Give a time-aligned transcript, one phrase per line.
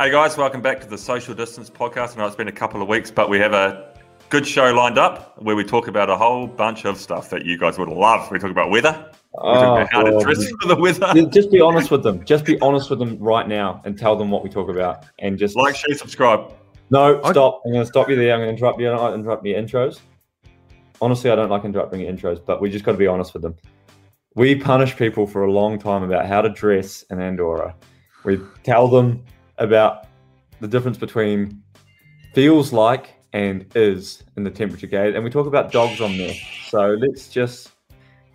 [0.00, 2.16] Hey guys, welcome back to the Social Distance Podcast.
[2.16, 3.92] I know it's been a couple of weeks, but we have a
[4.30, 7.58] good show lined up where we talk about a whole bunch of stuff that you
[7.58, 8.30] guys would love.
[8.30, 8.92] We talk about weather.
[8.94, 11.12] We talk Oh, about how to oh, dress for the weather.
[11.12, 12.24] Just- Just be honest with them.
[12.24, 15.04] Just be honest with them right now and tell them what we talk about.
[15.18, 16.50] And just Like, share, subscribe.
[16.88, 17.60] no, stop.
[17.66, 18.32] I'm going to stop you there.
[18.32, 18.88] I'm going to interrupt you.
[18.88, 20.00] I don't like interrupting your intros.
[21.02, 23.42] Honestly, I don't like interrupting your intros, but we just got to be honest with
[23.42, 23.54] them.
[24.34, 27.74] We punish people for a long time about how to dress in Andorra.
[28.24, 29.22] We tell them
[29.60, 30.06] about
[30.60, 31.62] the difference between
[32.34, 36.34] feels like and is in the temperature gauge, and we talk about dogs on there.
[36.68, 37.70] So let's just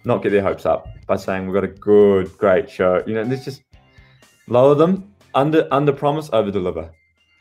[0.05, 3.03] not get their hopes up by saying we've got a good, great show.
[3.05, 3.63] You know, let's just
[4.47, 6.89] lower them, under under promise, over deliver.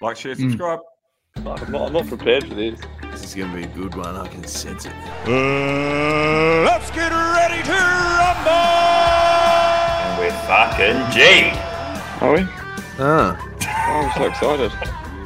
[0.01, 0.51] Like, share, Mm.
[0.51, 0.81] subscribe.
[1.37, 2.81] I'm not, I'm not prepared for this.
[3.11, 4.17] This is gonna be a good one.
[4.17, 4.93] I can sense it.
[6.65, 8.51] let's get ready to rumble!
[10.05, 11.51] And we're fucking G.
[12.21, 12.47] Are we?
[12.99, 13.54] Ah, Oh,
[13.87, 14.73] Oh, I'm so excited.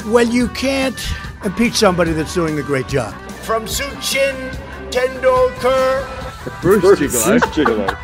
[0.07, 1.01] Well, you can't
[1.45, 3.15] impeach somebody that's doing a great job.
[3.43, 4.51] From Sachin
[4.91, 6.61] Tendulkar.
[6.61, 7.39] Bruce, Gigolo.
[7.53, 7.99] Gigolo.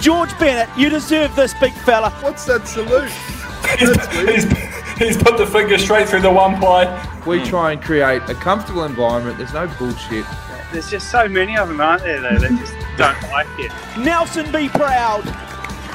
[0.00, 2.10] George Bennett, you deserve this, big fella.
[2.20, 3.10] What's that salute?
[3.78, 4.44] he's,
[4.98, 6.86] he's put the finger straight through the one play.
[7.26, 9.38] We try and create a comfortable environment.
[9.38, 10.26] There's no bullshit.
[10.72, 13.72] There's just so many of them, aren't there, though, that just don't like it.
[13.98, 15.24] Nelson, be proud.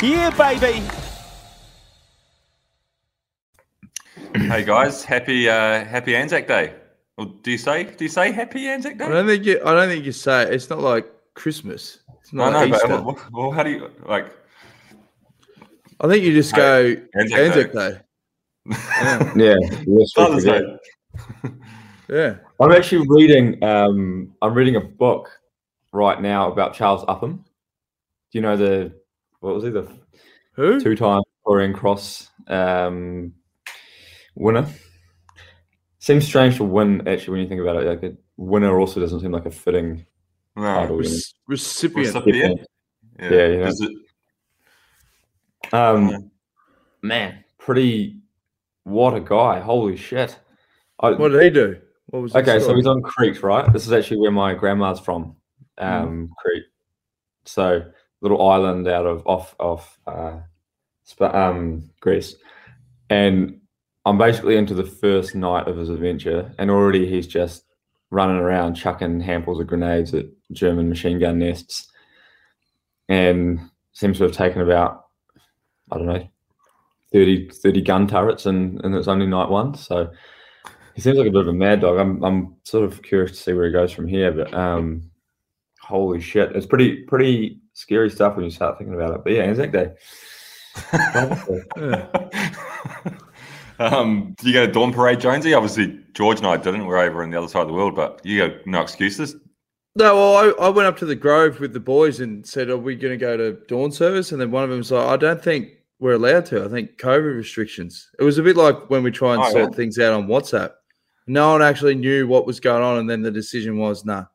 [0.01, 0.87] Yeah, baby.
[4.35, 6.73] Hey guys, happy uh, happy Anzac Day.
[7.17, 9.05] Or do you say do you say happy Anzac Day?
[9.05, 9.61] I don't think you.
[9.65, 10.53] I don't think you say it.
[10.53, 11.99] It's not like Christmas.
[12.21, 12.87] It's I know, like but Easter.
[13.01, 14.31] well, well, how do you like?
[15.99, 17.91] I think you just go Anzac Anzac Day.
[17.91, 18.01] Day.
[18.95, 19.33] Yeah.
[19.35, 19.55] Yeah,
[19.87, 20.43] yes, Father's.
[20.45, 20.61] Day.
[22.09, 22.35] yeah.
[22.59, 23.61] I'm actually reading.
[23.63, 25.29] Um, I'm reading a book
[25.91, 27.43] right now about Charles Upham.
[28.31, 28.93] Do you know the
[29.41, 29.91] what was he the
[30.53, 30.79] Who?
[30.79, 33.33] two-time Victorian Cross um,
[34.35, 34.67] winner?
[35.99, 37.85] Seems strange to win actually when you think about it.
[37.87, 40.05] Like a winner also doesn't seem like a fitting
[40.55, 40.63] No.
[40.63, 40.97] title.
[41.03, 41.15] you know?
[41.15, 42.07] Rec- recipient.
[42.15, 42.59] Recipient.
[43.19, 43.67] Yeah, yeah.
[43.67, 43.91] Is it,
[45.73, 46.31] Um,
[47.01, 48.17] man, pretty.
[48.83, 49.59] What a guy!
[49.59, 50.39] Holy shit!
[50.99, 51.79] I, What did he do?
[52.07, 52.33] What was?
[52.33, 53.71] the Okay, so he's on Crete, right?
[53.71, 55.35] This is actually where my grandma's from,
[55.77, 56.63] um, Crete.
[57.45, 57.83] So
[58.21, 60.39] little island out of off off uh,
[61.21, 62.35] um, Greece,
[63.11, 63.60] and
[64.05, 67.65] I'm basically into the first night of his adventure, and already he's just
[68.09, 71.87] running around chucking handfuls of grenades at German machine gun nests,
[73.09, 73.59] and
[73.93, 75.05] seems to have taken about
[75.91, 76.27] I don't know
[77.11, 79.75] 30, 30 gun turrets and in its only night one.
[79.75, 80.09] So
[80.95, 81.97] he seems like a bit of a mad dog.
[81.99, 85.11] I'm I'm sort of curious to see where he goes from here, but um,
[85.81, 89.23] holy shit, it's pretty pretty scary stuff when you start thinking about it.
[89.23, 89.93] But yeah, Anzac Day.
[93.81, 95.53] um, do you go to Dawn Parade, Jonesy?
[95.53, 96.85] Obviously, George and I didn't.
[96.85, 99.35] We're over on the other side of the world, but you go no excuses.
[99.95, 102.77] No, well, I, I went up to the Grove with the boys and said, "Are
[102.77, 105.17] we going to go to dawn service?" And then one of them was like, "I
[105.17, 105.69] don't think
[105.99, 106.63] we're allowed to.
[106.63, 109.71] I think COVID restrictions." It was a bit like when we try and Oh, sort
[109.71, 109.75] yeah.
[109.75, 110.71] things out on WhatsApp.
[111.27, 114.25] No one actually knew what was going on, and then the decision was, "Nah,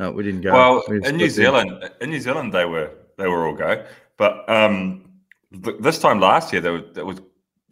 [0.00, 3.26] no, we didn't go." Well, We in New Zealand, in New Zealand, they were they
[3.26, 3.84] were all go,
[4.16, 5.04] but um,
[5.64, 7.20] th- this time last year, there was, there was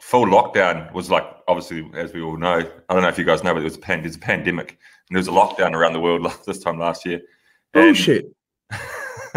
[0.01, 0.93] full lockdown.
[0.93, 2.59] Was like obviously, as we all know,
[2.89, 4.71] I don't know if you guys know, but it was a pan- it's a pandemic,
[5.09, 7.21] and there was a lockdown around the world this time last year.
[7.75, 8.33] And- bullshit.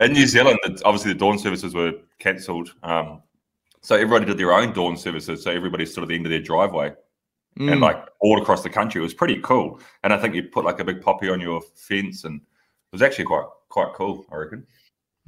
[0.00, 2.72] in New Zealand, obviously the dawn services were cancelled.
[2.82, 3.20] Um,
[3.80, 5.42] so everybody did their own dawn services.
[5.42, 6.92] So everybody stood at the end of their driveway
[7.56, 7.80] and Mm.
[7.80, 9.00] like all across the country.
[9.00, 9.78] It was pretty cool.
[10.02, 13.02] And I think you put like a big poppy on your fence, and it was
[13.02, 14.24] actually quite quite cool.
[14.32, 14.66] I reckon.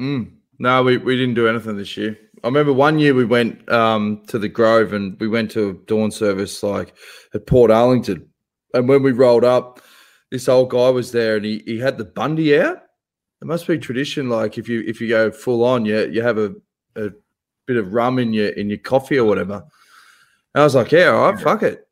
[0.00, 0.32] Mm.
[0.58, 2.18] No, we, we didn't do anything this year.
[2.44, 5.72] I remember one year we went um, to the Grove and we went to a
[5.86, 6.94] dawn service like
[7.34, 8.26] at Portarlington.
[8.74, 9.80] And when we rolled up,
[10.30, 12.82] this old guy was there and he, he had the Bundy out.
[13.40, 16.38] It must be tradition, like if you if you go full on, you you have
[16.38, 16.54] a,
[16.96, 17.10] a
[17.66, 19.62] bit of rum in your in your coffee or whatever.
[20.54, 21.86] And I was like, yeah, all right, fuck it.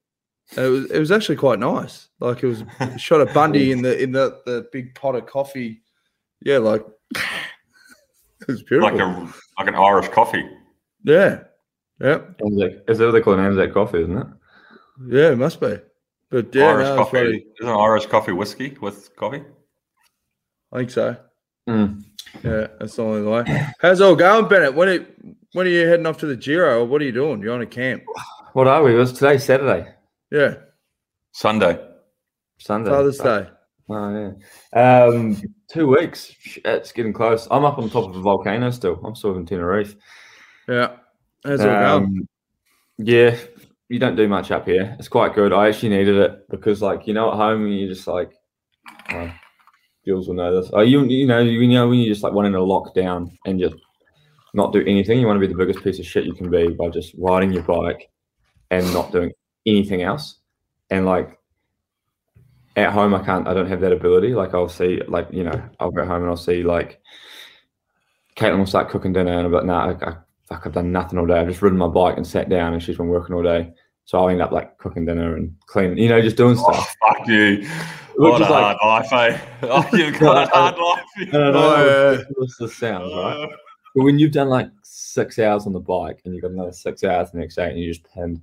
[0.57, 2.09] And it was it was actually quite nice.
[2.19, 2.65] Like it was
[3.01, 5.83] shot a Bundy in the in the, the big pot of coffee.
[6.41, 6.85] Yeah, like
[8.49, 8.96] it was beautiful.
[8.96, 10.44] Like a like an Irish coffee.
[11.02, 11.41] Yeah.
[12.00, 12.41] Yep.
[12.44, 12.70] Anzac.
[12.88, 14.26] Is that what they call an Anzac coffee, isn't it?
[15.08, 15.76] Yeah, it must be.
[16.31, 17.17] But yeah, Irish no, coffee.
[17.19, 19.43] really- Isn't Irish coffee whiskey with coffee?
[20.73, 21.17] I think so.
[21.69, 22.02] Mm.
[22.43, 23.44] Yeah, that's the only way.
[23.81, 24.75] How's it all going, Bennett?
[24.75, 25.06] When are,
[25.52, 27.41] when are you heading off to the Giro or what are you doing?
[27.41, 28.02] You're on a camp.
[28.55, 28.93] What are we?
[28.94, 29.88] It was today Saturday,
[30.32, 30.55] Yeah.
[31.32, 31.79] Sunday.
[32.58, 32.91] Sunday.
[32.91, 33.49] Father's Day.
[33.89, 34.35] Oh
[34.75, 35.05] yeah.
[35.05, 36.35] Um, two weeks.
[36.65, 37.47] It's getting close.
[37.51, 39.01] I'm up on top of a volcano still.
[39.05, 39.95] I'm still in Tenerife.
[40.69, 40.97] Yeah.
[41.45, 41.69] How's it?
[41.69, 42.27] Um,
[42.97, 43.37] yeah,
[43.89, 44.97] you don't do much up here.
[44.99, 45.53] It's quite good.
[45.53, 48.33] I actually needed it because, like, you know, at home you're just like,
[49.11, 49.29] uh,
[50.07, 50.71] Jules will know this.
[50.73, 53.59] Oh, you you know you know when you just like wanting to lock down and
[53.59, 53.77] just
[54.55, 55.19] not do anything.
[55.19, 57.53] You want to be the biggest piece of shit you can be by just riding
[57.53, 58.11] your bike
[58.71, 59.33] and not doing
[59.67, 60.41] anything else.
[60.91, 61.39] And like
[62.76, 63.47] at home, I can't.
[63.49, 64.35] I don't have that ability.
[64.35, 67.00] Like I'll see, like you know, I'll go home and I'll see like
[68.37, 70.17] Caitlin will start cooking dinner, and I'm like, nah, I, I,
[70.49, 71.38] fuck, I've done nothing all day.
[71.38, 73.73] I've just ridden my bike and sat down, and she's been working all day.
[74.06, 76.94] So I'll end up like cooking dinner and cleaning, you know, just doing stuff.
[77.05, 77.59] Oh, fuck you.
[78.17, 79.38] Which What a like- hard life, eh?
[79.62, 81.05] Oh, you've got a hard life.
[81.32, 82.23] Oh, no, yeah.
[82.38, 83.49] this- this sounds right.
[83.94, 87.03] But when you've done like six hours on the bike and you've got another six
[87.03, 88.43] hours the next day and you just pinned,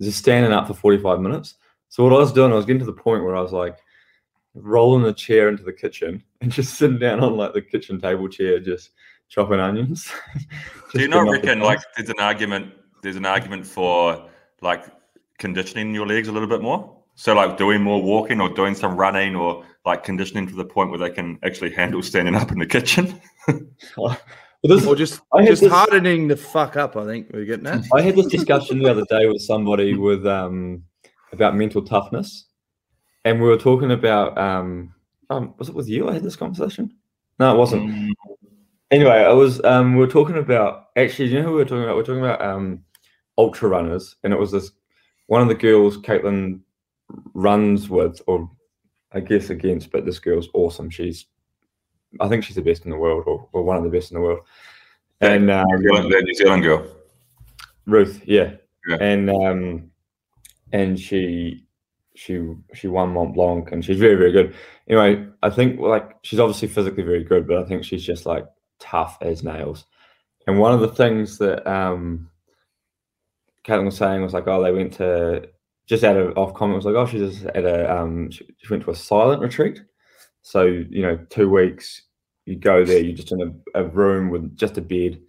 [0.00, 1.54] just standing up for 45 minutes.
[1.90, 3.76] So what I was doing, I was getting to the point where I was like
[4.54, 8.28] rolling the chair into the kitchen and just sitting down on like the kitchen table
[8.28, 8.90] chair, just
[9.28, 10.10] chopping onions.
[10.92, 12.72] Do you Just not getting up the reckon like there's an argument
[13.02, 14.28] there's an argument for
[14.60, 14.84] like
[15.38, 16.96] conditioning your legs a little bit more?
[17.16, 20.90] So like doing more walking or doing some running or like conditioning to the point
[20.90, 23.20] where they can actually handle standing up in the kitchen?
[23.96, 24.16] Well,
[24.62, 26.94] this- Or just I just this- hardening the fuck up.
[26.96, 27.82] I think we're getting at.
[27.94, 30.82] I had this discussion the other day with somebody with um
[31.32, 32.46] about mental toughness,
[33.24, 34.94] and we were talking about um,
[35.28, 36.08] um was it with you?
[36.08, 36.94] I had this conversation.
[37.38, 38.14] No, it wasn't.
[38.90, 41.28] Anyway, I was um we were talking about actually.
[41.28, 41.96] You know who we were talking about?
[41.96, 42.84] We are talking about um
[43.38, 44.72] ultra runners, and it was this
[45.26, 46.60] one of the girls Caitlin
[47.34, 48.50] runs with, or
[49.12, 50.90] I guess against, but this girl's awesome.
[50.90, 51.26] She's
[52.20, 54.16] I think she's the best in the world, or, or one of the best in
[54.16, 54.40] the world.
[55.20, 56.86] And um, New Zealand, New Zealand girl.
[57.86, 58.54] Ruth, yeah.
[58.88, 58.96] Yeah.
[59.00, 59.89] And um
[60.72, 61.64] and she
[62.14, 64.54] she she won Mont Blanc and she's very, very good.
[64.88, 68.46] Anyway, I think like she's obviously physically very good, but I think she's just like
[68.78, 69.84] tough as nails.
[70.46, 72.28] And one of the things that um
[73.64, 75.48] Caitlin was saying was like, oh, they went to
[75.86, 78.68] just out of off comment was like, oh, she's just at a um she, she
[78.68, 79.82] went to a silent retreat.
[80.42, 82.02] So, you know, two weeks,
[82.46, 85.20] you go there, you're just in a, a room with just a bed.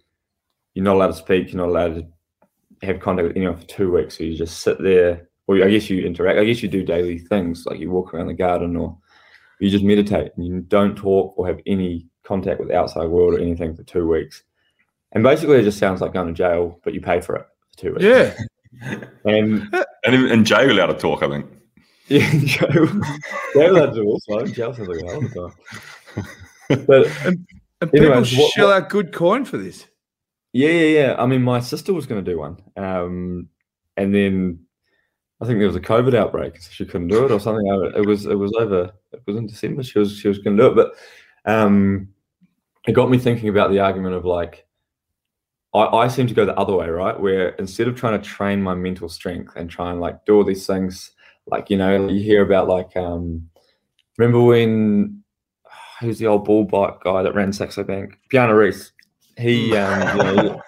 [0.74, 3.92] You're not allowed to speak, you're not allowed to have contact with anyone for two
[3.92, 4.18] weeks.
[4.18, 5.28] So you just sit there,
[5.60, 6.38] or I guess you interact.
[6.38, 8.96] I guess you do daily things like you walk around the garden, or
[9.60, 13.34] you just meditate and you don't talk or have any contact with the outside world
[13.34, 14.42] or anything for two weeks.
[15.12, 17.78] And basically, it just sounds like going to jail, but you pay for it for
[17.78, 18.04] two weeks.
[18.04, 18.34] Yeah.
[19.26, 19.68] And
[20.04, 21.46] And even in jail allowed to talk, I think.
[22.08, 22.86] yeah, jail.
[23.52, 24.46] Jail allowed to do also.
[24.46, 26.26] Jail sounds like a hell of a time.
[26.86, 27.46] But And
[27.92, 29.86] people Anyways, what- shell what- out good coin for this.
[30.54, 31.14] Yeah, yeah, yeah.
[31.18, 33.48] I mean, my sister was going to do one, um,
[33.96, 34.60] and then
[35.42, 37.66] I think there was a COVID outbreak, so she couldn't do it or something.
[37.96, 38.92] It was it was over.
[39.12, 39.82] It was in December.
[39.82, 40.92] She was she was going to do it, but
[41.52, 42.08] um,
[42.86, 44.66] it got me thinking about the argument of like,
[45.74, 47.18] I, I seem to go the other way, right?
[47.18, 50.44] Where instead of trying to train my mental strength and try and like do all
[50.44, 51.10] these things,
[51.48, 53.48] like you know, you hear about like, um,
[54.18, 55.24] remember when
[56.00, 58.92] who's the old bull bike guy that ran Saxo Bank, Bjarne Riis.
[59.36, 60.62] He, um, you know,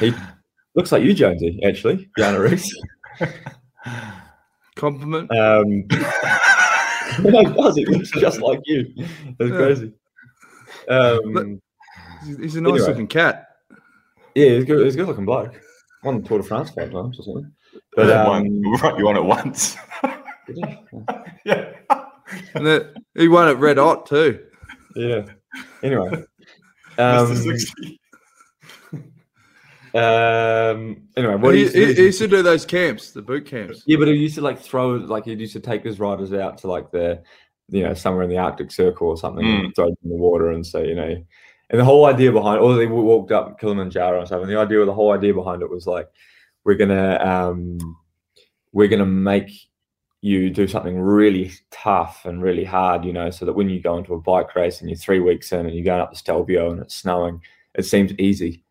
[0.00, 0.12] he
[0.74, 2.68] looks like you, Jonesy, actually, Bjarne Riis.
[4.76, 5.30] Compliment.
[5.30, 5.84] Um,
[7.22, 7.76] no, he does.
[7.76, 8.92] He looks just like you.
[8.96, 9.10] It's
[9.40, 9.48] Yeah.
[9.56, 9.92] crazy.
[10.88, 11.60] Um,
[12.24, 12.88] He's, he's a nice anyway.
[12.88, 13.46] looking cat.
[14.34, 14.84] yeah, he's good.
[14.84, 15.58] He's a good looking bloke.
[16.04, 17.52] Won the Tour de France five times or something.
[17.96, 19.76] But you, um, won, you won it once.
[21.44, 21.72] yeah.
[22.54, 24.44] And that, he won it red hot too.
[24.96, 25.22] yeah.
[25.82, 26.24] Anyway,
[26.98, 27.99] um, 60.
[29.94, 33.82] Um, anyway, what he, he, he, used to do those camps, the boot camps.
[33.86, 36.58] Yeah, but he used to like throw like he used to take his riders out
[36.58, 37.22] to like the
[37.68, 40.50] you know somewhere in the Arctic Circle or something and throw them in the water
[40.50, 41.24] and say you know,
[41.70, 44.84] and the whole idea behind or they walked up Kilimanjaro and stuff, and the idea
[44.84, 46.08] the whole idea behind it was like
[46.64, 47.96] we're gonna um
[48.72, 49.50] we're gonna make
[50.22, 53.96] you do something really tough and really hard, you know, so that when you go
[53.96, 56.70] into a bike race and you're three weeks in and you're going up the Stelvio
[56.70, 57.40] and it's snowing,
[57.74, 58.62] it seems easy.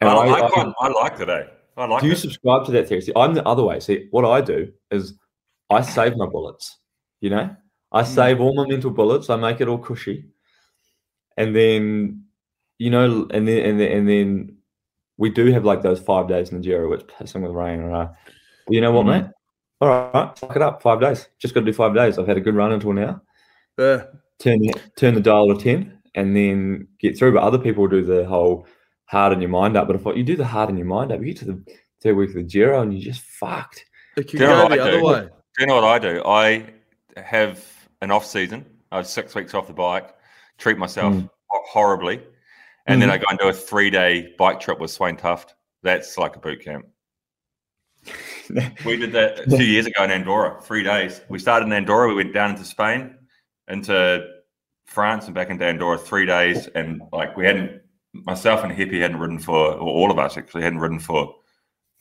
[0.00, 1.46] I, And I, quite, I like today.
[1.76, 3.02] I like do you subscribe to that theory?
[3.02, 3.80] See, I'm the other way.
[3.80, 5.14] See, what I do is
[5.70, 6.78] I save my bullets.
[7.20, 7.56] You know,
[7.92, 8.08] I Hmm.
[8.08, 9.30] save all my mental bullets.
[9.30, 10.26] I make it all cushy,
[11.36, 12.24] and then,
[12.78, 14.56] you know, and then and then, and then
[15.18, 17.80] we do have like those five days in the Giro, which pissing with rain.
[17.80, 18.08] Or, uh,
[18.68, 19.22] you know what, Mhm.
[19.22, 19.30] mate?
[19.80, 20.82] All right, fuck it up.
[20.82, 21.28] Five days.
[21.38, 22.18] Just got to do five days.
[22.18, 23.20] I've had a good run until now.
[23.78, 24.04] Yeah.
[24.38, 24.60] Turn
[24.96, 27.32] turn the dial to ten, and then get through.
[27.32, 28.66] But other people do the whole
[29.06, 29.86] harden your mind up.
[29.86, 31.62] But if what you do the harden your mind up, you get to the
[32.02, 33.84] third week of the Giro and you're just fucked.
[34.16, 35.04] It could Do you know go what the I other do?
[35.04, 35.20] way.
[35.22, 36.22] Do you know what I do?
[36.24, 36.66] I
[37.20, 37.64] have
[38.02, 38.64] an off season.
[38.92, 40.14] I have six weeks off the bike,
[40.58, 41.28] treat myself Mm.
[41.50, 42.22] horribly,
[42.86, 45.54] and then I go and do a three day bike trip with Svein Tuft.
[45.82, 46.86] That's like a boot camp.
[48.84, 51.20] We did that two years ago in Andorra, three days.
[51.28, 53.16] We started in Andorra, we went down into Spain,
[53.68, 54.24] into
[54.84, 56.68] France, and back into Andorra, three days.
[56.68, 57.82] And like we hadn't,
[58.24, 61.34] myself and Hippie hadn't ridden for, or all of us actually hadn't ridden for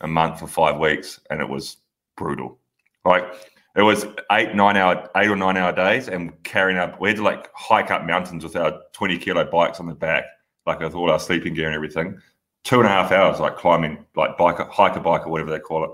[0.02, 1.78] a month or five weeks, and it was
[2.18, 2.60] brutal.
[3.04, 3.24] Like
[3.76, 7.00] it was eight, nine hour, eight or nine hour days, and carrying up.
[7.00, 10.24] We had to like hike up mountains with our twenty kilo bikes on the back,
[10.66, 12.20] like with all our sleeping gear and everything.
[12.64, 15.60] Two and a half hours, like climbing, like bike, hike a bike or whatever they
[15.60, 15.92] call it.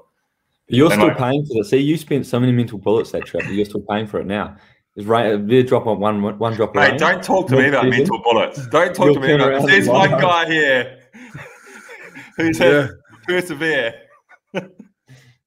[0.67, 1.65] You're And still like- paying for it.
[1.65, 3.43] See, you spent so many mental bullets that trip.
[3.49, 4.55] You're still paying for it now.
[4.97, 5.31] Is right?
[5.31, 6.69] Uh, a bit drop on one one drop.
[6.71, 8.07] of Mate, don't talk to me about Mid-season.
[8.09, 8.67] mental bullets.
[8.67, 9.51] Don't talk You'll to me turn about.
[9.53, 10.21] around There's one lie.
[10.21, 10.99] guy here
[12.37, 12.87] who's had Yeah.
[13.27, 13.93] persevere.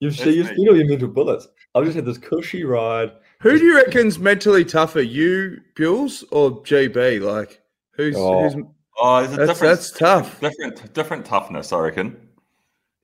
[0.01, 0.53] You've, That's you've me.
[0.55, 1.47] spent all your mental bullets.
[1.75, 3.13] I've just had this cushy ride.
[3.41, 7.21] Who do you reckon's mentally tougher, you, Bills, or GB?
[7.21, 7.61] Like,
[7.97, 8.43] who's, Oh.
[8.49, 8.65] who's
[9.01, 10.41] Oh, there's a that's, different, that's tough.
[10.41, 11.73] different, different toughness.
[11.73, 12.17] I reckon.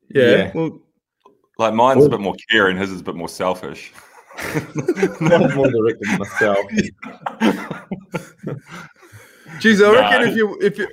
[0.08, 0.24] Yeah.
[0.30, 0.52] Yeah.
[0.54, 0.80] Well,
[1.58, 3.92] Like mine's Well- a bit more caring, his is a bit more selfish.
[4.38, 6.58] I'm more directed at myself.
[9.60, 9.98] geez, I Nah.
[10.00, 10.88] reckon if you if you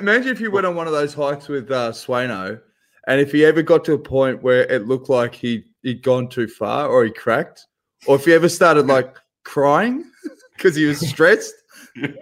[0.00, 2.60] imagine if you went on one of those hikes with uh, Swano,
[3.06, 6.28] and if he ever got to a point where it looked like he he'd gone
[6.28, 7.66] too far or he cracked,
[8.06, 10.04] or if he ever started like crying
[10.56, 11.54] because he was stressed,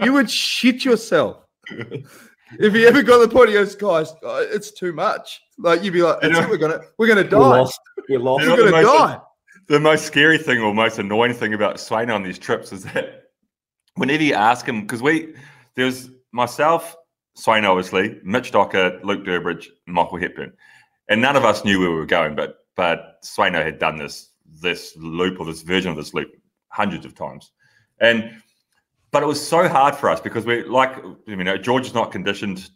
[0.02, 1.45] you would shit yourself.
[2.59, 5.83] If he ever got to the point, he goes, "Guys, uh, it's too much." Like
[5.83, 7.38] you'd be like, That's it, "We're gonna, we're gonna We're die.
[7.38, 7.81] lost.
[8.11, 8.45] We're lost.
[8.45, 9.19] You We're gonna the most- die."
[9.69, 13.25] The most scary thing or most annoying thing about Svein on these trips is that
[13.95, 15.35] whenever you ask him, because we
[15.75, 16.97] there's myself,
[17.35, 20.52] Svein obviously, Mitch Docker, Luke Durbridge, Michael Hepburn,
[21.09, 24.31] and none of us knew where we were going, but but Swaino had done this
[24.61, 26.31] this loop or this version of this loop
[26.69, 27.52] hundreds of times,
[28.00, 28.31] and
[29.11, 32.12] but it was so hard for us because we like you know George is not
[32.12, 32.71] conditioned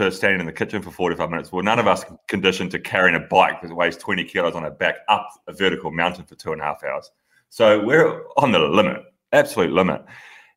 [0.00, 1.52] to standing in the kitchen for 45 minutes.
[1.52, 4.70] Well, none of us conditioned to carrying a bike that weighs 20 kilos on our
[4.70, 7.10] back up a vertical mountain for two and a half hours.
[7.48, 9.02] So we're on the limit,
[9.32, 10.04] absolute limit.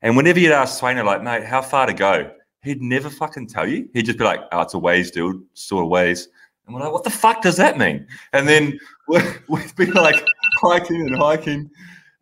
[0.01, 2.31] And whenever you'd ask Swainer, like, mate, how far to go?
[2.61, 3.89] He'd never fucking tell you.
[3.93, 6.27] He'd just be like, oh, it's a ways, dude, sort of ways.
[6.65, 8.07] And we're like, what the fuck does that mean?
[8.31, 10.25] And then we- we've been like
[10.61, 11.69] hiking and hiking.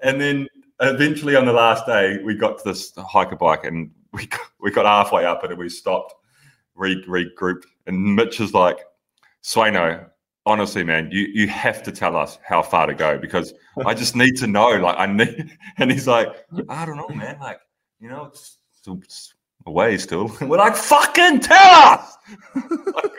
[0.01, 0.47] And then
[0.79, 4.71] eventually on the last day, we got to this hiker bike and we got, we
[4.71, 6.15] got halfway up it and we stopped,
[6.81, 7.65] re- regrouped.
[7.87, 8.79] And Mitch is like,
[9.43, 10.09] Swano,
[10.45, 13.53] honestly, man, you, you have to tell us how far to go because
[13.85, 14.69] I just need to know.
[14.69, 16.29] Like, I need, and he's like,
[16.67, 17.39] I don't know, man.
[17.39, 17.59] Like,
[17.99, 19.33] you know, it's, it's
[19.65, 20.35] a way still.
[20.39, 22.17] And we're like, fucking tell us.
[22.55, 23.11] like,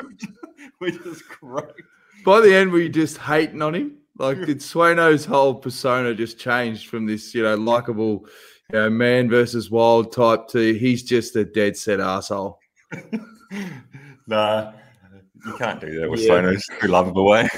[0.81, 1.81] we just croaked.
[2.25, 3.99] By the end, were you just hating on him?
[4.19, 8.26] Like, did Swano's whole persona just changed from this, you know, likable,
[8.71, 12.61] you know, man versus wild type to he's just a dead set asshole?
[14.26, 14.73] nah,
[15.47, 16.28] you can't do that with Yeah.
[16.30, 16.54] Swano.
[16.54, 17.49] It's too lovable way.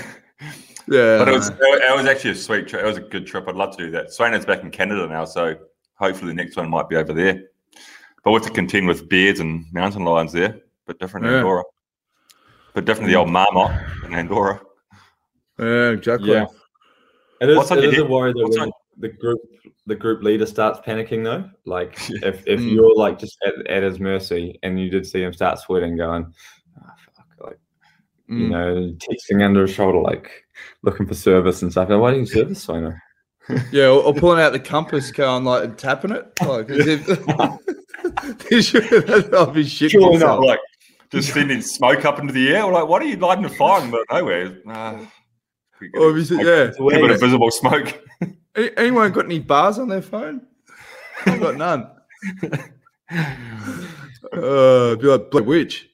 [0.86, 2.82] Yeah, But it was it was actually a sweet trip.
[2.82, 3.48] It was a good trip.
[3.48, 4.08] I'd love to do that.
[4.08, 5.56] Swano's back in Canada now, so
[5.94, 7.44] hopefully the next one might be over there.
[8.22, 11.38] But with to contend with beards and mountain lions there, but different in Yeah.
[11.38, 11.62] Andorra.
[12.74, 13.32] But different the old mm.
[13.32, 14.60] marmot in Andorra.
[15.58, 16.32] yeah, exactly.
[16.32, 16.46] Yeah.
[17.40, 19.40] It is, What's on it your is a worry that What's when on- the group
[19.86, 21.48] the group leader starts panicking though.
[21.64, 22.74] Like if, if Mm.
[22.74, 26.32] you're like just at, at his mercy and you did see him start sweating, going,
[26.80, 27.58] oh, fuck, like
[28.28, 28.50] you Mm.
[28.50, 30.30] know, texting under his shoulder, like
[30.82, 31.88] looking for service and stuff.
[31.90, 33.00] Like, Why do you service Sona?
[33.70, 37.28] Yeah, or, or pulling out the compass, going like and tapping it, like as if
[39.34, 39.90] I'll be shit.
[39.90, 40.44] Surely myself.
[40.44, 40.60] Like
[41.10, 42.66] just sending smoke up into the air.
[42.66, 44.58] We're like, what are you lighting a fire in the middle of nowhere?
[44.64, 45.04] Nah,
[45.84, 46.64] we get Or a is it, yeah.
[46.64, 47.00] It's weird.
[47.00, 48.00] a bit of visible smoke.
[48.76, 50.46] Anyone got any bars on their phone?
[51.26, 51.90] I've got none.
[54.32, 55.88] Uh, be like Black Witch.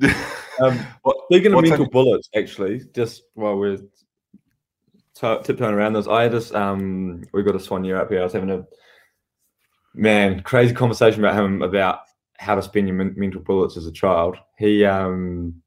[0.58, 3.82] Um, What- speaking of mental on- bullets, actually, just while we're t-
[5.44, 8.20] tiptoeing around this, I just um, we got a soigneur up here.
[8.20, 8.64] I was having a
[9.94, 11.98] man crazy conversation about him about
[12.38, 14.38] how to spend your men- mental bullets as a child.
[14.58, 15.60] He um,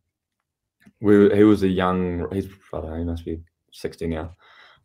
[1.01, 2.25] we he was a young.
[2.33, 2.97] He's I don't know.
[2.97, 3.41] He must be
[3.71, 4.35] sixty now.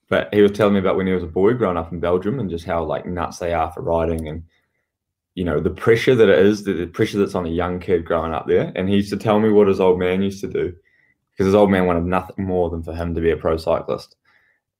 [0.08, 2.38] But he was telling me about when he was a boy growing up in Belgium
[2.38, 4.44] and just how like nuts they are for riding and
[5.34, 8.32] you know the pressure that it is, the, pressure that's on a young kid growing
[8.32, 8.72] up there.
[8.76, 10.74] And he used to tell me what his old man used to do
[11.32, 14.16] because his old man wanted nothing more than for him to be a pro cyclist,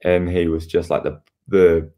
[0.03, 1.91] and he was just like the the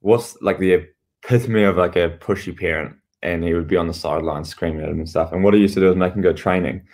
[0.00, 0.88] what's like the
[1.24, 2.96] epitome of like a pushy parent.
[3.20, 5.32] And he would be on the sidelines screaming at him and stuff.
[5.32, 6.86] And what he used to do was make him go training,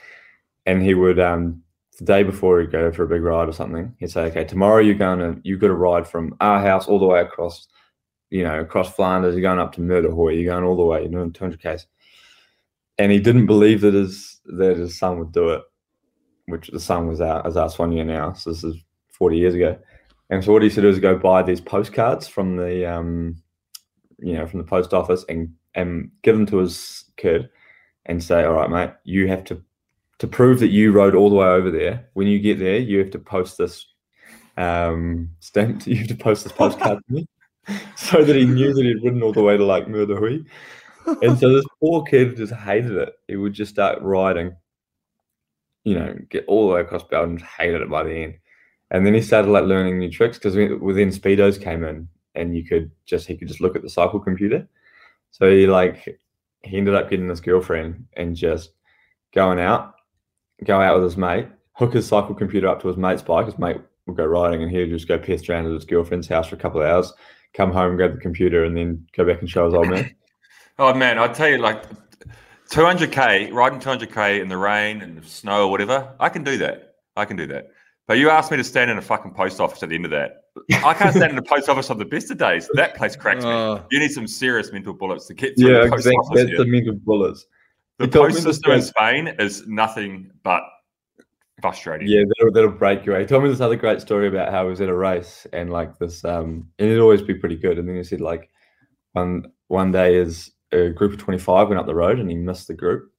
[0.65, 1.64] and he would um
[1.99, 4.81] the day before he'd go for a big ride or something, he'd say, "Okay, tomorrow
[4.81, 7.69] you're going to you've got to ride from our house all the way across,
[8.31, 9.35] you know, across Flanders.
[9.35, 10.37] You're going up to Mur de Huy.
[10.37, 11.01] You're going all the way.
[11.03, 11.87] You're doing 200 k's."
[12.99, 15.63] And he didn't believe that his that his son would do it,
[16.47, 18.33] which the son was out as our soigneur now.
[18.33, 18.77] So this is
[19.13, 19.79] 40 years ago,
[20.31, 23.37] And so what he said was go buy these postcards from the um,
[24.19, 27.49] you know, from the post office and and give them to his kid
[28.07, 29.63] and say, All right, mate, you have to
[30.19, 32.09] to prove that you rode all the way over there.
[32.15, 33.87] When you get there, you have to post this
[34.57, 37.27] um stamp you have to post this postcard to me.
[37.97, 40.45] So that he knew that he'd ridden all the way to like Mur de Huy.
[41.23, 43.15] And so this poor kid just hated it.
[43.27, 44.55] He would just start riding,
[45.85, 48.35] you know, get all the way across Belgium, hated it by the end.
[48.91, 52.65] And then he started like learning new tricks because within speedos came in, and you
[52.65, 54.69] could just he could just look at the cycle computer.
[55.31, 56.21] So he like
[56.63, 58.73] he ended up getting this girlfriend and just
[59.33, 59.94] going out,
[60.65, 63.47] go out with his mate, hook his cycle computer up to his mate's bike.
[63.47, 66.29] His mate would go riding, and he would just go pest around at his girlfriend's
[66.29, 67.13] house for a couple of hours,
[67.55, 70.15] come home, grab the computer, and then go back and show his old man.
[70.77, 71.85] Oh man, I tell you, like
[72.71, 76.97] 200k riding 200k in the rain and the snow or whatever, I can do that.
[77.17, 77.71] I can do that.
[78.09, 80.11] But you asked me to stand in a fucking post office at the end of
[80.11, 80.45] that.
[80.85, 82.69] I can't stand in a post office on the best of days.
[82.75, 83.51] That place cracks me.
[83.51, 83.85] Oh.
[83.91, 86.17] You need some serious mental bullets to get through yeah, the post exactly.
[86.17, 86.37] office.
[86.37, 86.59] That's here.
[86.59, 87.47] the mental bullets.
[87.99, 90.63] The He post system in Spain is nothing but
[91.61, 92.09] frustrating.
[92.09, 93.15] Yeah, that'll, that'll break you.
[93.15, 95.71] He told me this other great story about how he was at a race and
[95.71, 97.79] like this, um, and it'd always be pretty good.
[97.79, 98.51] And then he said like
[99.13, 102.37] one one day his a group of twenty five went up the road and he
[102.37, 103.13] missed the group,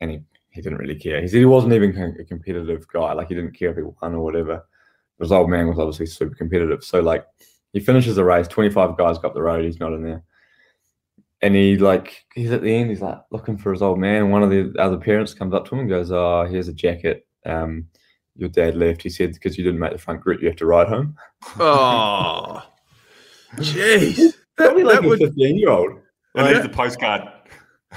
[0.00, 1.20] and he he didn't really care.
[1.20, 3.12] He said he wasn't even a competitive guy.
[3.12, 4.66] Like he didn't care if he won or whatever.
[5.20, 6.82] His old man was obviously super competitive.
[6.82, 7.24] So like
[7.72, 9.64] he finishes the race, twenty five guys go up the road.
[9.64, 10.24] He's not in there.
[11.42, 12.90] And he like he's at the end.
[12.90, 14.22] He's like looking for his old man.
[14.24, 16.72] And one of the other parents comes up to him and goes, "Oh, here's a
[16.74, 17.26] jacket.
[17.46, 17.86] Um,
[18.36, 19.02] your dad left.
[19.02, 21.16] He said because you didn't make the front group, you have to ride home."
[21.58, 22.62] Oh,
[23.56, 24.16] jeez.
[24.16, 24.34] That,
[24.66, 25.98] Probably like that a would, fifteen year old.
[26.34, 27.22] And leave the postcard.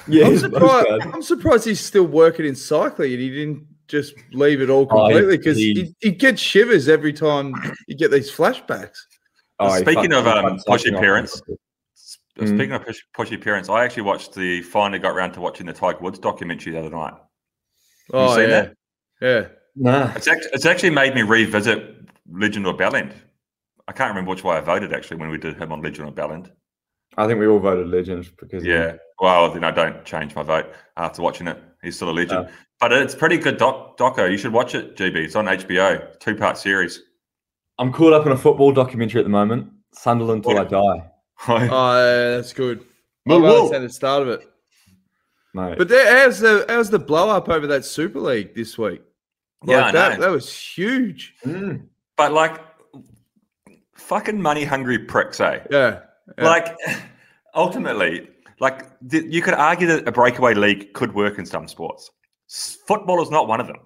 [0.08, 0.88] Yeah, I'm surprised.
[0.88, 1.14] postcard.
[1.14, 5.08] I'm surprised he's still working in cycling and he didn't just leave it all Oh,
[5.08, 7.54] completely because he- he, he gets shivers every time
[7.88, 8.96] you get these flashbacks.
[9.60, 10.98] Oh, Speaking fucked- of, he um, fucked pushy
[12.38, 12.58] something Mm.
[12.58, 15.74] Speaking of push, pushy parents, I actually watched the finally got around to watching the
[15.74, 17.14] Tiger Woods documentary the other night.
[18.12, 18.62] Oh, seen yeah.
[18.62, 18.74] that?
[19.22, 19.48] Yeah.
[19.76, 23.14] Nah, It's actually, it's actually made me revisit Legend of Bellend.
[23.88, 26.16] I can't remember which way I voted actually when we did him on Legend of
[26.16, 26.52] Bellend.
[27.18, 28.96] I think we all voted Legend because of- Yeah.
[29.20, 30.68] Well, then I don't change my vote
[30.98, 31.62] after watching it.
[31.82, 32.48] He's still a legend.
[32.50, 32.54] Oh.
[32.80, 34.30] But it's pretty good doc, doco.
[34.30, 35.18] You should watch it, GB.
[35.18, 37.02] It's on HBO, two part series.
[37.78, 39.70] I'm caught up in a football documentary at the moment.
[39.94, 41.10] Sunderland till I die,
[41.48, 42.86] Oh, yeah, that's good.
[43.26, 43.80] Whoa, I've whoa.
[43.80, 44.50] the start of it.
[45.54, 45.76] No.
[45.78, 49.02] But there, how's the how's the blow up over that Super League this week?
[49.64, 50.26] Like Yeah, I that, know.
[50.26, 51.36] that was huge.
[51.46, 51.86] Mm.
[52.18, 52.60] But like,
[53.96, 55.60] fucking money hungry pricks, eh?
[55.72, 56.00] Yeah.
[56.38, 56.44] Yeah.
[56.44, 56.76] Like,
[57.56, 58.30] ultimately,
[58.60, 62.10] like th- you could argue that a breakaway league could work in some sports.
[62.50, 63.78] S- Football is not one of them.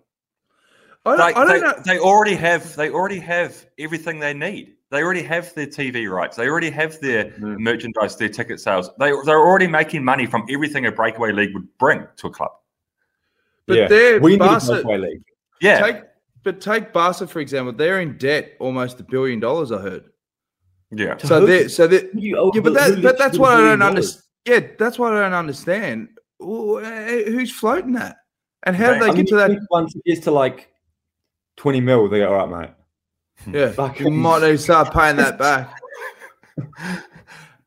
[1.05, 1.73] I don't, Like, I don't they, know.
[1.85, 4.75] they already have they already have everything they need.
[4.89, 6.37] They already have their TV rights.
[6.37, 7.59] They already have their Mm.
[7.59, 8.89] merchandise, their ticket sales.
[8.99, 12.51] They they're already making money from everything a breakaway league would bring to a club.
[13.65, 15.23] But yeah, they're we need a breakaway league.
[15.59, 16.03] Yeah, Take,
[16.43, 17.73] but take Barca for example.
[17.73, 19.71] They're in debt almost a billion dollars.
[19.73, 20.05] I heard.
[20.91, 21.17] yeah.
[21.17, 23.81] So they so that You- yeah, but who that but that's what I do don't
[23.81, 24.23] understand.
[24.45, 26.09] Yeah, that's what I don't understand.
[26.39, 28.15] Who's floating that?
[28.63, 29.51] And how did They- they I get to that?
[29.69, 30.71] Once it gets to like
[31.57, 32.73] twenty mil, they go, all right, mate.
[33.45, 33.99] Yeah, Fuck.
[33.99, 35.73] you might need to start paying that back.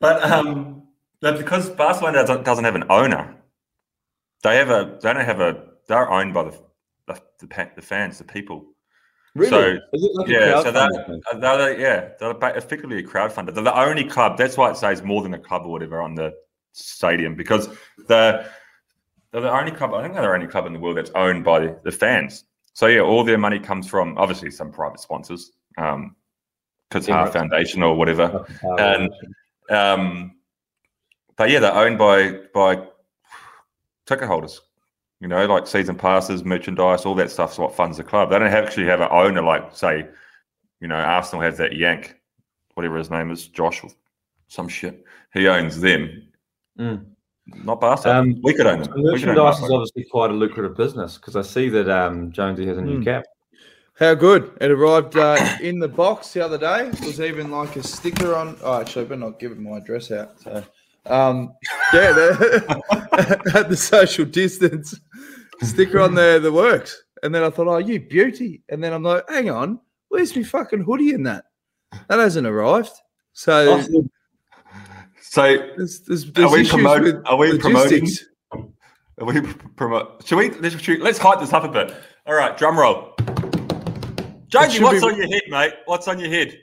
[0.01, 0.85] But um,
[1.21, 3.37] but because Barcelona doesn't, doesn't have an owner,
[4.43, 6.59] they have a they don't have a they're owned by the
[7.07, 8.65] the, the, the fans, the people.
[9.35, 9.51] Really?
[9.51, 13.03] So, Is it like a Yeah, so crowdfunding that uh, they're, yeah, they're effectively a
[13.03, 13.55] crowdfunder.
[13.55, 14.37] They're the only club.
[14.37, 16.33] That's why it says more than a club or whatever on the
[16.73, 17.69] stadium because
[18.09, 18.47] the
[19.33, 19.95] they're the only club.
[19.95, 22.45] I think they're the only club in the world that's owned by the fans.
[22.73, 26.17] So yeah, all their money comes from obviously some private sponsors, um,
[26.91, 27.33] Qatar Emirates.
[27.33, 28.45] Foundation or whatever.
[28.63, 29.13] Fucking and-
[29.71, 30.33] Um,
[31.37, 32.83] but yeah, they're owned by by
[34.07, 34.61] ticket holders.
[35.21, 38.31] You know, like season passes, merchandise, all that stuff's what funds the club.
[38.31, 40.09] They don't have, actually have an owner like, say,
[40.81, 42.17] you know, Arsenal has that Yank,
[42.75, 43.91] whatever his name is, Josh or
[44.49, 45.05] some shit.
[45.35, 46.27] He owns them,
[46.79, 47.05] Mm.
[47.65, 48.15] not Barca.
[48.17, 48.85] Um, we could own them.
[48.87, 52.33] So We own merchandise is obviously quite a lucrative business because I see that um,
[52.33, 53.05] Jonesy has a new Hmm.
[53.05, 53.25] cap.
[54.01, 54.57] How good!
[54.63, 56.89] It arrived uh, in the box the other day.
[56.89, 58.57] It was even like a sticker on.
[58.63, 60.41] Oh, actually, I better not give my address out.
[60.41, 60.65] So,
[61.05, 61.53] um,
[61.93, 64.99] yeah, the, at the social distance
[65.61, 67.05] sticker on there, the works.
[67.23, 68.63] And then I thought, oh, you beauty.
[68.71, 71.45] And then I'm like, hang on, where's my fucking hoodie in that?
[72.09, 72.93] That hasn't arrived.
[73.35, 73.83] So
[75.21, 75.43] So
[75.77, 78.09] there's, there's, there's are we, promote, are we promoting?
[78.51, 79.43] Are we
[79.77, 80.27] promote?
[80.27, 80.51] Should we?
[80.53, 81.95] Let's, should let's hype this up a bit.
[82.27, 83.15] All right, drum roll.
[84.51, 85.73] Jonesy, what's be- on your head, mate?
[85.87, 86.59] What's on your head?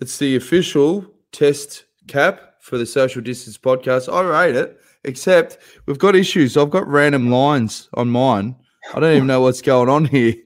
[0.00, 4.12] It's the official test cap for the social distance podcast.
[4.12, 6.56] I rate it, except we've got issues.
[6.56, 8.56] I've got random lines on mine.
[8.94, 10.34] I don't even know what's going on here.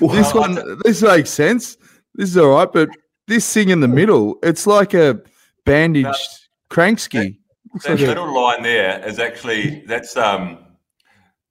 [0.00, 1.76] This one, this makes sense.
[2.14, 2.88] This is all right, but
[3.26, 5.20] this thing in the middle, it's like a
[5.66, 6.30] bandaged
[6.70, 7.36] crankski.
[7.74, 10.58] Looks That like a- middle line there is actually that's um,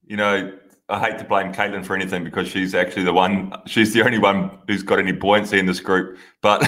[0.07, 0.57] you know,
[0.89, 3.53] I hate to blame Caitlin for anything because she's actually the one.
[3.67, 6.67] She's the only one who's got any buoyancy in this group, but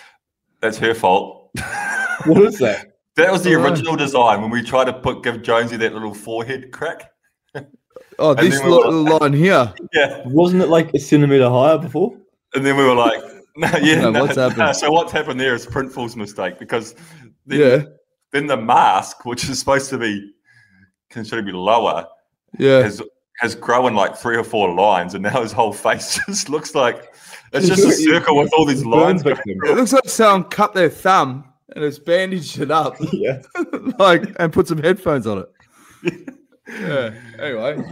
[0.60, 1.50] that's her fault.
[2.26, 2.86] What is that?
[3.16, 3.70] That was the Alright.
[3.72, 7.10] original design when we tried to put give Jonesy that little forehead crack.
[8.18, 9.72] oh, and this we were- line here.
[9.94, 12.14] Yeah, Wasn't it like a centimeter higher before?
[12.54, 13.22] and then we were like,
[13.56, 14.58] no, yeah, No, no, what's happened?
[14.58, 14.72] no.
[14.72, 16.94] So what's happened there is Printful's mistake because
[17.46, 17.82] then, Yeah,
[18.32, 20.32] then the mask, which is supposed to be
[21.08, 22.06] considered to be lower,
[22.58, 22.82] yeah.
[22.82, 23.00] has
[23.40, 27.12] has grown like three or four lines, and now his whole face just looks like
[27.52, 29.22] it's just a circle with all these lines.
[29.22, 29.70] Burn going victim.
[29.70, 33.40] It looks like someone cut their thumb and it's bandaged it up, Yeah.
[33.98, 35.44] like and put some headphones on
[36.02, 36.28] it.
[36.68, 37.14] Yeah.
[37.38, 37.82] Anyway,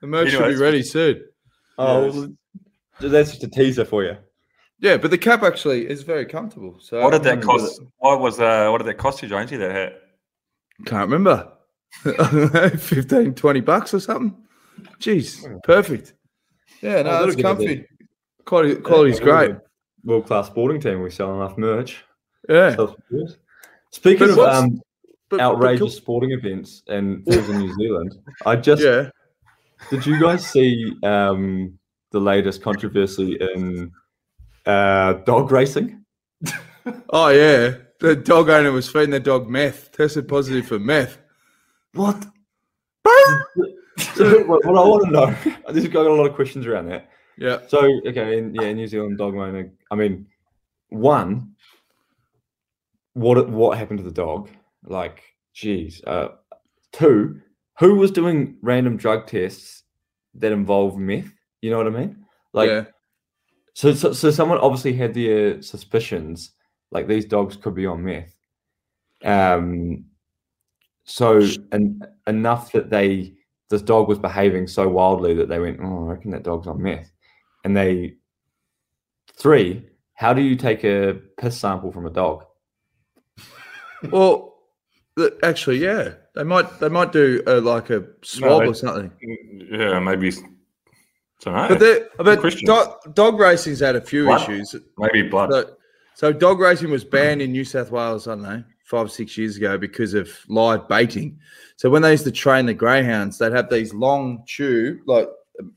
[0.00, 1.24] the merch should be ready soon.
[1.78, 4.16] Oh, well, that's just a teaser for you.
[4.80, 6.78] Yeah, but the cap actually is very comfortable.
[6.80, 7.82] So What did that I'm happy with cost?
[7.98, 9.56] What was uh, what did that cost you, Jonesy?
[9.56, 10.00] That hat?
[10.84, 11.52] Can't remember.
[12.04, 14.36] I 15, 20 bucks or something.
[15.00, 16.14] Jeez, perfect.
[16.82, 17.86] Yeah, no, that'll that's a comfy.
[18.44, 19.56] Quality, quality's great.
[20.04, 21.02] World class sporting team.
[21.02, 22.04] We sell enough merch.
[22.48, 22.76] Yeah.
[23.90, 24.80] Speaking But of um,
[25.28, 29.10] But, but outrageous cool- sporting events and things in New Zealand, I just yeah.
[29.90, 31.76] did you guys see um,
[32.12, 33.90] the latest controversy in
[34.66, 36.04] uh, dog racing?
[37.10, 37.78] Oh yeah.
[37.98, 39.90] The dog owner was feeding the dog meth.
[39.90, 41.18] Tested positive for meth.
[41.94, 42.24] What?
[43.98, 46.86] So, what, what I want to know, this has got a lot of questions around
[46.86, 47.10] that.
[47.38, 47.60] Yeah.
[47.68, 49.70] So, okay, in, yeah, New Zealand dog owner.
[49.90, 50.26] I mean,
[50.88, 51.54] one,
[53.14, 54.50] what what happened to the dog?
[54.84, 56.02] Like, geez.
[56.06, 56.28] Uh,
[56.92, 57.40] two,
[57.78, 59.82] who was doing random drug tests
[60.34, 61.32] that involve meth?
[61.60, 62.24] You know what I mean?
[62.52, 62.84] Like, yeah.
[63.74, 66.52] so, so, so someone obviously had their suspicions,
[66.90, 68.34] like these dogs could be on meth.
[69.24, 70.04] Um,
[71.04, 71.40] so
[71.72, 73.34] and enough that they
[73.68, 76.82] this dog was behaving so wildly that they went, oh, I reckon that dog's on
[76.82, 77.10] meth,
[77.64, 78.14] and they
[79.36, 79.88] three.
[80.14, 82.44] How do you take a piss sample from a dog?
[84.10, 84.54] Well,
[85.42, 86.12] actually, yeah.
[86.34, 89.10] They might they might do uh, like a swab they- or something.
[89.72, 90.30] Yeah, maybe.
[91.40, 91.68] Don't.
[91.68, 92.66] But they, but question.
[92.66, 94.42] dog, dog racing's had a few Blood?
[94.42, 94.76] issues.
[94.98, 95.50] maybe blood.
[95.50, 95.76] So,
[96.14, 99.56] so dog racing was banned in New South Wales, I don't know, five, six years
[99.56, 101.38] ago because of live baiting.
[101.74, 105.28] So when they used to train the greyhounds, they'd have these long tube, like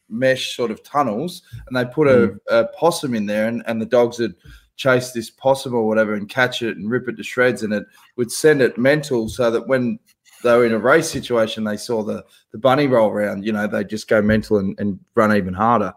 [0.10, 2.38] mesh sort of tunnels, and they put a, mm.
[2.50, 4.36] a possum in there, and, and the dogs would
[4.76, 7.84] chase this possum or whatever and catch it and rip it to shreds, and it
[8.16, 9.98] would send it mental so that when
[10.44, 13.68] they were in a race situation, they saw the, the bunny roll around, you know,
[13.68, 15.94] they just go mental and, and run even harder.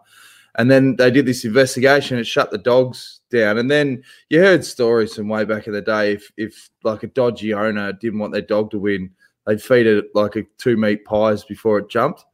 [0.55, 2.19] And then they did this investigation.
[2.19, 3.57] It shut the dogs down.
[3.57, 6.13] And then you heard stories from way back in the day.
[6.13, 9.11] If if like a dodgy owner didn't want their dog to win,
[9.45, 12.25] they'd feed it like a two meat pies before it jumped,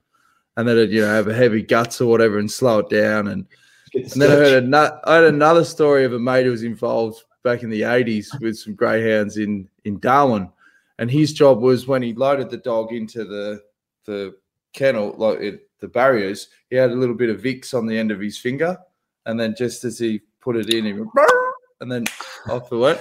[0.57, 3.29] and then it'd you know have a heavy guts or whatever and slow it down.
[3.29, 3.47] And
[3.95, 7.23] and then I heard another I heard another story of a mate who was involved
[7.43, 10.49] back in the eighties with some greyhounds in in Darwin,
[10.99, 13.61] and his job was when he loaded the dog into the
[14.05, 14.35] the
[14.73, 18.11] kennel like it, the barriers, he had a little bit of Vicks on the end
[18.11, 18.77] of his finger,
[19.25, 21.09] and then just as he put it in,
[21.81, 22.05] and then
[22.49, 22.99] off it went.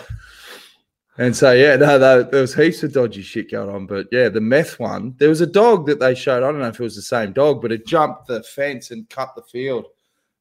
[1.19, 3.87] And so yeah, no, there was heaps of dodgy shit going on.
[3.87, 6.45] But yeah, the meth one, there was a dog that they showed.
[6.45, 9.09] I don't know if it was the same dog, but it jumped the fence and
[9.11, 9.87] cut the field,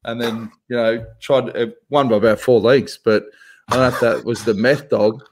[0.05, 2.97] and then you know tried it won by about four lengths.
[3.03, 3.25] But
[3.69, 5.23] I don't know if that was the meth dog.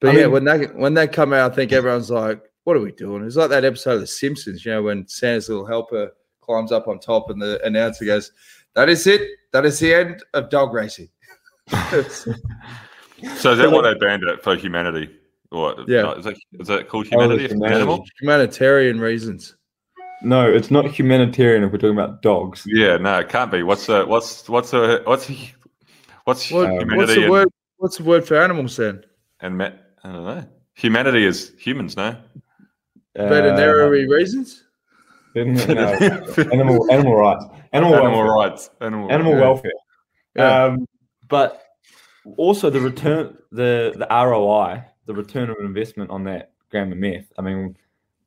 [0.00, 2.76] But I yeah, mean- when they when that come out, I think everyone's like, "What
[2.76, 5.66] are we doing?" It's like that episode of The Simpsons, you know, when Santa's little
[5.66, 8.32] helper climbs up on top, and the announcer goes,
[8.78, 9.22] "That is it.
[9.52, 11.08] That is the end of dog racing."
[13.36, 15.10] So is that why they banned it for humanity?
[15.50, 16.02] Or Yeah.
[16.02, 17.44] no, is that is that called Oh, humanity?
[17.46, 17.80] it's if it's an humanity.
[17.82, 18.04] animal?
[18.20, 19.56] Humanitarian reasons.
[20.22, 22.62] No, it's not humanitarian if we're talking about dogs.
[22.66, 23.64] Yeah, no, it can't be.
[23.64, 25.26] What's the what's what's the what's
[26.24, 27.48] what's What, humanity what's the and, word?
[27.78, 29.04] What's the word for animals then?
[29.40, 29.70] and ma-
[30.04, 30.44] I don't know.
[30.74, 32.16] Humanity is humans, no?
[33.16, 34.62] Veterinary reasons.
[34.62, 34.67] Uh, no,
[35.36, 38.32] animal animal rights, animal, Animal welfare.
[38.32, 38.70] rights.
[38.80, 39.40] Animal, animal yeah.
[39.40, 39.72] welfare.
[40.36, 40.64] Yeah.
[40.64, 40.86] Um,
[41.28, 41.62] but
[42.36, 47.32] also the return, the the ROI, the return of investment on that gram of meth.
[47.38, 47.76] I mean,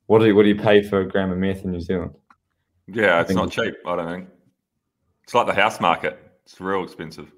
[0.06, 2.14] what do you, what do you pay for a gram of meth in New Zealand?
[2.86, 4.28] Yeah, it's not cheap, I don't think.
[5.24, 6.18] It's like the house market.
[6.44, 7.30] It's real expensive.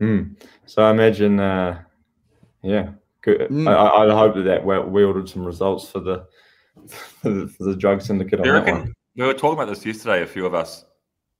[0.00, 0.36] Mm.
[0.66, 1.82] So I imagine, uh,
[2.62, 2.90] yeah,
[3.22, 3.48] good.
[3.48, 3.68] Mm.
[3.68, 6.26] I, I, I hope that that we- wielded some results for the for
[7.22, 8.94] the, the drug syndicate on You that one.
[9.16, 10.84] we were talking about this yesterday, a few of us.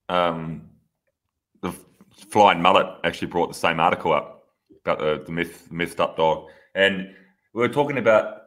[0.08, 0.68] Um,
[1.62, 1.72] the
[2.28, 4.48] Flying Mullet actually brought the same article up
[4.84, 6.48] about the, the myth, mythed up dog.
[6.74, 7.14] And
[7.52, 8.42] we were talking about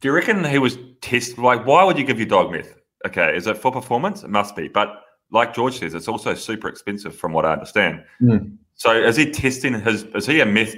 [0.00, 2.78] do you reckon he was test like why would you give your dog myth?
[3.06, 4.22] Okay, is it for performance?
[4.22, 4.68] It must be.
[4.68, 8.04] But like George says, it's also super expensive from what I understand.
[8.20, 8.56] Mm.
[8.74, 10.74] So is he testing his is he a myth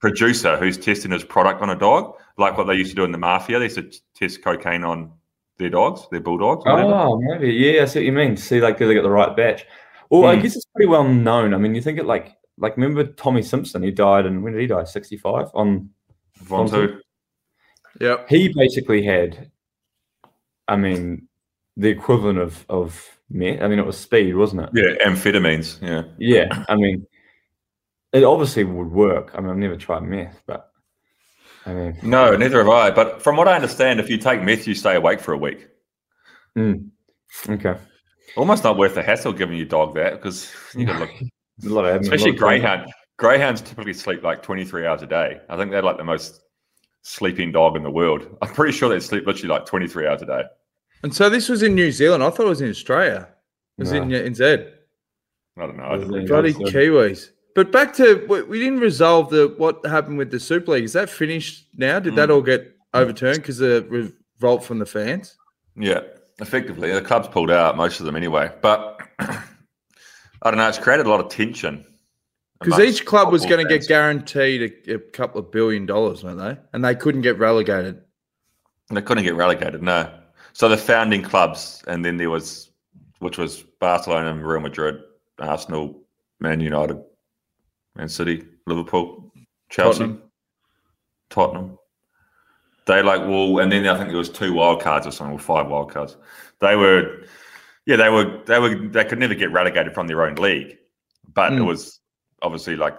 [0.00, 2.14] producer who's testing his product on a dog?
[2.36, 3.58] Like what they used to do in the mafia?
[3.58, 5.12] They used to test cocaine on
[5.58, 6.62] their dogs, their bulldogs.
[6.66, 7.52] Oh, maybe.
[7.52, 8.36] Yeah, I see what you mean.
[8.36, 9.66] See, like, do they get the right batch?
[10.10, 10.42] Well, I Hmm.
[10.42, 11.52] guess it's pretty well known.
[11.52, 13.82] I mean, you think it like, like, remember Tommy Simpson?
[13.82, 14.84] He died, and when did he die?
[14.84, 15.48] Sixty-five.
[15.54, 15.90] On
[16.44, 17.00] Ventoux.
[18.00, 18.28] Yep.
[18.28, 19.50] he basically had,
[20.68, 21.26] I mean,
[21.76, 23.60] the equivalent of of meth.
[23.60, 24.70] I mean, it was speed, wasn't it?
[24.74, 25.82] Yeah, amphetamines.
[25.82, 26.04] Yeah.
[26.18, 26.64] Yeah.
[26.68, 27.04] I mean,
[28.12, 29.30] it obviously would work.
[29.34, 30.70] I mean, I've never tried meth, but
[31.66, 32.90] I mean, No, neither have I.
[32.90, 35.68] But from what I understand, if you take meth, you stay awake for a week.
[36.56, 36.88] mm,
[37.48, 37.76] okay.
[38.36, 41.10] Almost not worth the hassle giving your dog that because you got look.
[41.64, 42.60] A lot of admin, a Especially lot of training.
[42.62, 42.92] greyhound.
[43.16, 45.40] Greyhounds typically sleep like twenty three hours a day.
[45.48, 46.40] I think they're like the most
[47.02, 48.28] sleeping dog in the world.
[48.42, 50.42] I'm pretty sure they sleep literally like twenty three hours a day.
[51.02, 52.22] And so this was in New Zealand.
[52.22, 53.28] I thought it was in Australia.
[53.76, 54.44] It was in in Z.
[54.44, 54.56] I
[55.66, 55.82] don't know.
[55.84, 56.26] I don't know.
[56.26, 57.30] Bloody So- Kiwis.
[57.58, 60.84] But back to we, we didn't resolve the what happened with the Super League.
[60.84, 61.98] Is that finished now?
[61.98, 62.34] Did that Mm.
[62.34, 65.36] all get overturned because of the revolt from the fans?
[65.74, 66.02] Yeah,
[66.38, 68.52] effectively, the club's pulled out most of them anyway.
[68.62, 69.42] But I
[70.44, 70.68] don't know.
[70.68, 71.84] It's created a lot of tension
[72.60, 76.38] Because each club was going to get guaranteed a, a couple of billion dollars, weren't
[76.38, 76.56] they?
[76.72, 78.00] And they couldn't get relegated.
[78.88, 80.08] They couldn't get relegated, no.
[80.52, 82.70] So the founding clubs, and then there was,
[83.18, 85.02] which was Barcelona, Real Madrid,
[85.40, 86.00] Arsenal,
[86.38, 87.02] Man United,
[87.98, 89.32] Man City, Liverpool,
[89.68, 90.22] Chelsea, Tottenham.
[91.30, 91.78] Tottenham.
[92.86, 95.38] They like well, and then I think there was two wild cards or something, or
[95.38, 96.16] five wild cards.
[96.60, 97.24] They were,
[97.84, 100.78] yeah, they were, they were, they could never get relegated from their own league,
[101.34, 101.66] but it Mm.
[101.66, 102.00] was
[102.40, 102.96] obviously like,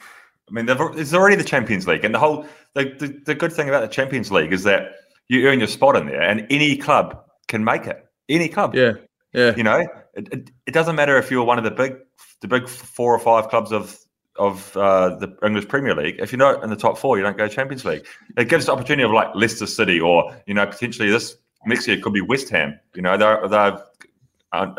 [0.00, 3.52] I mean, they've, it's already the Champions League, and the whole the, the the good
[3.52, 4.92] thing about the Champions League is that
[5.28, 8.04] you earn your spot in there, and any club can make it.
[8.28, 8.94] Any club, Yeah,
[9.32, 9.54] yeah.
[9.54, 11.96] you know, it, it, it doesn't matter if you're one of the big
[12.40, 13.98] the big four or five clubs of
[14.38, 16.16] of uh, the English Premier League.
[16.18, 18.06] If you're not in the top four, you don't go Champions League.
[18.36, 22.00] It gives the opportunity of like Leicester City, or you know, potentially this next year
[22.00, 22.78] could be West Ham.
[22.94, 23.82] You know, they're they're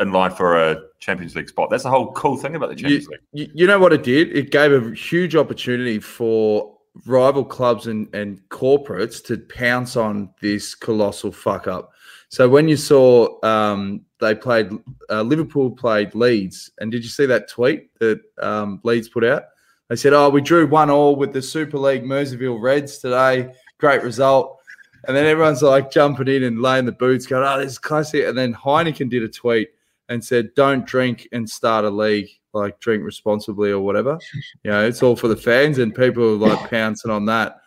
[0.00, 1.70] in line for a Champions League spot.
[1.70, 3.20] That's the whole cool thing about the Champions League.
[3.32, 4.36] You, you know what it did?
[4.36, 10.74] It gave a huge opportunity for rival clubs and, and corporates to pounce on this
[10.74, 11.92] colossal fuck up.
[12.30, 14.70] So when you saw um, they played,
[15.10, 19.44] uh, Liverpool played Leeds, and did you see that tweet that um, Leeds put out?
[19.88, 23.54] They said, "Oh, we drew one all with the Super League Merseyside Reds today.
[23.78, 24.58] Great result."
[25.06, 28.26] And then everyone's like jumping in and laying the boots, going, "Oh, this is classic."
[28.26, 29.70] And then Heineken did a tweet
[30.10, 32.28] and said, "Don't drink and start a league.
[32.52, 34.18] Like drink responsibly or whatever.
[34.64, 37.60] You know, it's all for the fans." And people are like pouncing on that.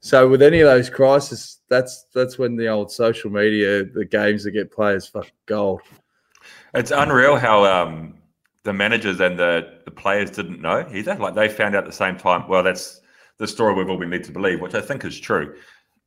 [0.00, 4.44] So with any of those crises, that's that's when the old social media, the games
[4.44, 5.82] that get players fucking gold.
[6.74, 8.14] It's unreal how um,
[8.62, 11.14] the managers and the, the players didn't know either.
[11.14, 12.46] Like they found out at the same time.
[12.48, 13.00] Well, that's
[13.38, 15.56] the story we've all been led to believe, which I think is true.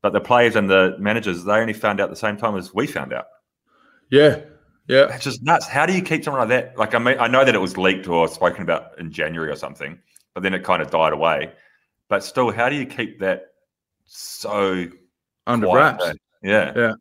[0.01, 2.73] But the players and the managers, they only found out at the same time as
[2.73, 3.25] we found out.
[4.10, 4.41] Yeah,
[4.88, 5.13] yeah.
[5.13, 5.67] It's just nuts.
[5.67, 6.77] How do you keep something like that?
[6.77, 9.56] Like I mean, I know that it was leaked or spoken about in January or
[9.56, 9.99] something,
[10.34, 11.51] but then it kind of died away.
[12.10, 13.51] But still, how do you keep that
[14.13, 14.86] so
[15.47, 15.97] Under quiet?
[16.02, 16.19] wraps.
[16.43, 16.74] Yeah.
[16.76, 16.93] Yeah.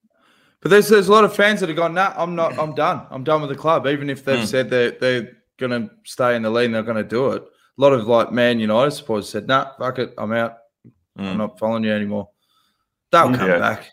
[0.61, 3.07] But there's there's a lot of fans that have gone, nah, I'm not, I'm done.
[3.11, 3.87] I'm done with the club.
[3.87, 4.47] Even if they've Mm.
[4.47, 7.43] said they're they're gonna stay in the league and they're gonna do it.
[7.43, 10.57] A lot of like Man United supporters said, nah, fuck it, I'm out.
[11.17, 11.37] I'm Mm.
[11.39, 12.29] not following you anymore.
[13.11, 13.59] They'll come Yeah.
[13.59, 13.91] back.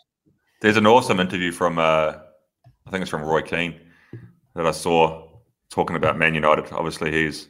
[0.60, 2.14] There's an awesome interview from uh,
[2.86, 3.80] I think it's from Roy Keane
[4.54, 5.28] that I saw
[5.70, 6.70] talking about Man United.
[6.72, 7.48] Obviously, he's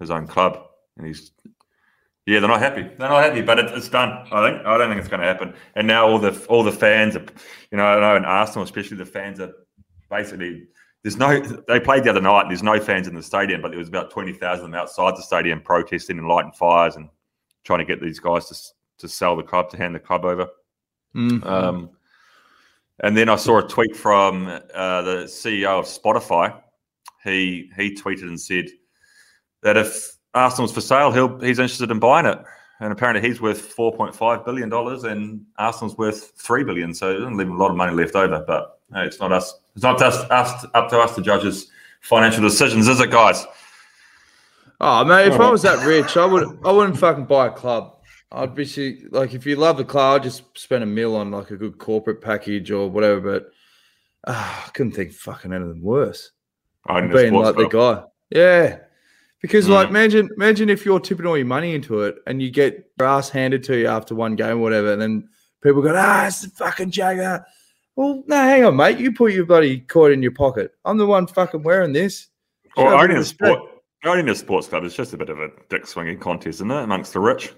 [0.00, 0.58] his own club,
[0.96, 1.32] and he's
[2.26, 2.82] yeah, they're not happy.
[2.82, 4.26] They're not happy, but it, it's done.
[4.32, 5.54] I think I don't think it's going to happen.
[5.74, 7.26] And now all the all the fans, are,
[7.70, 9.52] you know, I know in Arsenal especially, the fans are
[10.10, 10.66] basically
[11.02, 11.38] there's no.
[11.68, 12.42] They played the other night.
[12.42, 14.80] and There's no fans in the stadium, but there was about twenty thousand of them
[14.80, 17.10] outside the stadium protesting and lighting fires and
[17.62, 18.56] trying to get these guys to
[18.98, 20.48] to sell the club to hand the club over.
[21.14, 21.44] Mm.
[21.44, 21.90] Um,
[23.00, 26.58] and then I saw a tweet from uh, the CEO of Spotify.
[27.22, 28.68] He he tweeted and said
[29.62, 32.38] that if Arsenal's for sale, he'll he's interested in buying it.
[32.80, 36.92] And apparently he's worth four point five billion dollars, and Arsenal's worth three billion.
[36.92, 38.44] So there's not leaving a lot of money left over.
[38.46, 39.60] But hey, it's not us.
[39.74, 41.70] It's not us, us up to us to judge his
[42.00, 43.44] financial decisions, is it, guys?
[44.80, 47.96] Oh mate, if I was that rich, I would I wouldn't fucking buy a club.
[48.32, 51.52] I'd be like, if you love the club, I'd just spend a mil on like
[51.52, 53.20] a good corporate package or whatever.
[53.20, 53.50] But
[54.26, 56.32] ah, I couldn't think of fucking anything worse.
[56.86, 58.02] I than need being sports like the guy.
[58.30, 58.78] Yeah.
[59.44, 59.90] Because like Mm.
[59.90, 63.62] imagine imagine if you're tipping all your money into it and you get grass handed
[63.64, 65.28] to you after one game or whatever, and then
[65.62, 67.44] people go, ah, it's the fucking Jagger.
[67.94, 68.96] Well, no, hang on, mate.
[68.98, 70.72] You put your bloody coin in your pocket.
[70.86, 72.28] I'm the one fucking wearing this.
[72.78, 73.60] Or bit owning a sport,
[74.06, 76.82] owning a sports club is just a bit of a dick swinging contest, isn't it,
[76.82, 77.52] amongst the rich?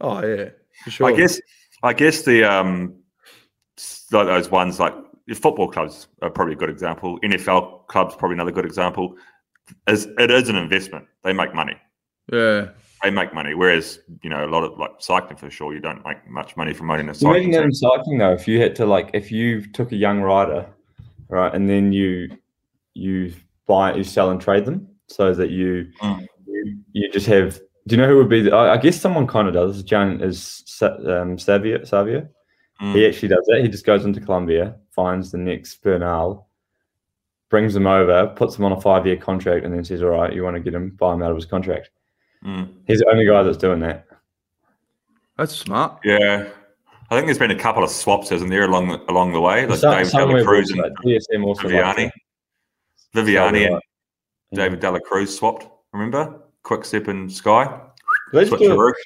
[0.00, 0.50] Oh yeah,
[0.84, 1.08] for sure.
[1.08, 1.40] I guess,
[1.82, 2.94] I guess the um,
[4.12, 4.94] those ones like
[5.26, 7.18] your football clubs are probably a good example.
[7.24, 9.16] NFL clubs probably another good example.
[9.86, 11.06] Is it is an investment?
[11.24, 11.76] They make money.
[12.32, 12.68] Yeah.
[13.02, 13.54] They make money.
[13.54, 16.72] Whereas you know a lot of like cycling for sure, you don't make much money
[16.72, 17.50] from owning a Imagine cycling.
[17.52, 17.66] that team.
[17.68, 18.32] in cycling though.
[18.32, 20.66] If you had to like, if you took a young rider,
[21.28, 22.28] right, and then you
[22.94, 23.32] you
[23.66, 26.26] buy, you sell and trade them, so that you Mm.
[26.46, 27.58] you, you just have.
[27.88, 28.42] Do you know who would be?
[28.42, 29.82] The, I, I guess someone kind of does.
[29.82, 31.82] Gianni Sa- um, Savio.
[31.84, 32.28] Savio.
[32.80, 32.94] Mm.
[32.94, 33.60] He actually does that.
[33.62, 36.46] He just goes into Colombia, finds the next Bernal,
[37.52, 40.42] brings him over, puts him on a five-year contract, and then says, "All right, you
[40.42, 41.90] want to get him, buy him out of his contract."
[42.44, 42.72] Mm.
[42.86, 44.06] He's the only guy that's doing that.
[45.36, 46.00] That's smart.
[46.02, 46.48] Yeah,
[47.10, 49.66] I think there's been a couple of swaps, isn't there, along the, along the way,
[49.66, 52.10] like Some- David somewhere Dela Cruz and DSM also Viviani.
[53.14, 53.80] Viviani and
[54.54, 55.68] David Dela Cruz swapped.
[55.92, 57.80] Remember, Quick Step and Sky
[58.32, 58.96] They just do it.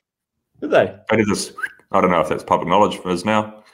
[0.61, 0.97] Did they?
[1.11, 1.53] I did this.
[1.91, 3.65] I don't know if that's public knowledge for us now.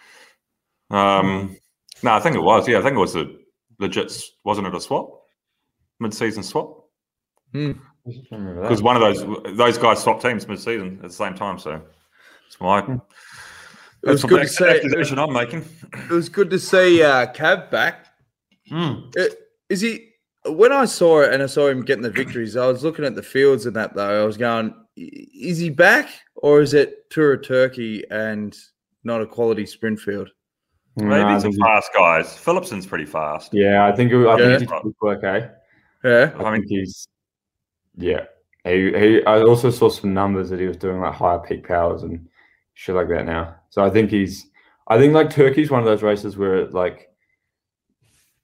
[0.91, 1.59] Um,
[2.03, 2.67] no, I think it was.
[2.67, 3.27] Yeah, I think it was a
[3.83, 4.13] legit.
[4.45, 5.21] Wasn't it a swap?
[6.01, 6.85] Mid-season swap?
[7.53, 7.73] Hmm.
[8.07, 8.63] I just remember that.
[8.63, 11.59] Because one of those those guys swapped teams mid-season at the same time.
[11.59, 11.83] So
[12.47, 12.79] it's my.
[14.05, 14.77] It was good to say.
[14.77, 15.65] accusation I'm making.
[15.93, 18.07] It was good to see uh, Cav back.
[18.69, 19.11] Hmm.
[19.19, 19.25] Uh,
[19.69, 20.09] Is he?
[20.45, 23.15] When I saw it and I saw him getting the victories, I was looking at
[23.15, 24.23] the fields and that though.
[24.23, 28.57] I was going, is he back or is it Tour of Turkey and
[29.05, 30.31] not a quality sprint field?
[30.97, 32.37] No, Maybe I some think he- fast guys.
[32.37, 33.55] Philipsen's pretty fast.
[33.55, 34.59] yeah, I think it, I Yeah.
[34.59, 35.49] think he's pretty quick, eh?
[36.05, 36.33] Yeah.
[36.37, 37.09] I, I mean- think he's
[37.97, 38.25] yeah.
[38.65, 42.03] He, he I also saw some numbers that he was doing like higher peak powers
[42.05, 42.29] and
[42.75, 43.57] shit like that now.
[43.71, 44.47] So I think he's
[44.89, 47.09] I think like Turkey's one of those races where it, like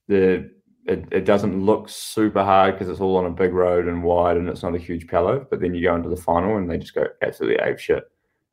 [0.08, 0.50] the
[0.86, 4.38] it, it doesn't look super hard because it's all on a big road and wide
[4.38, 6.78] and it's not a huge pello, but then you go into the final and they
[6.78, 8.04] just go absolutely ape shit.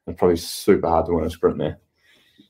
[0.05, 1.77] It's probably super hard to win a sprint there.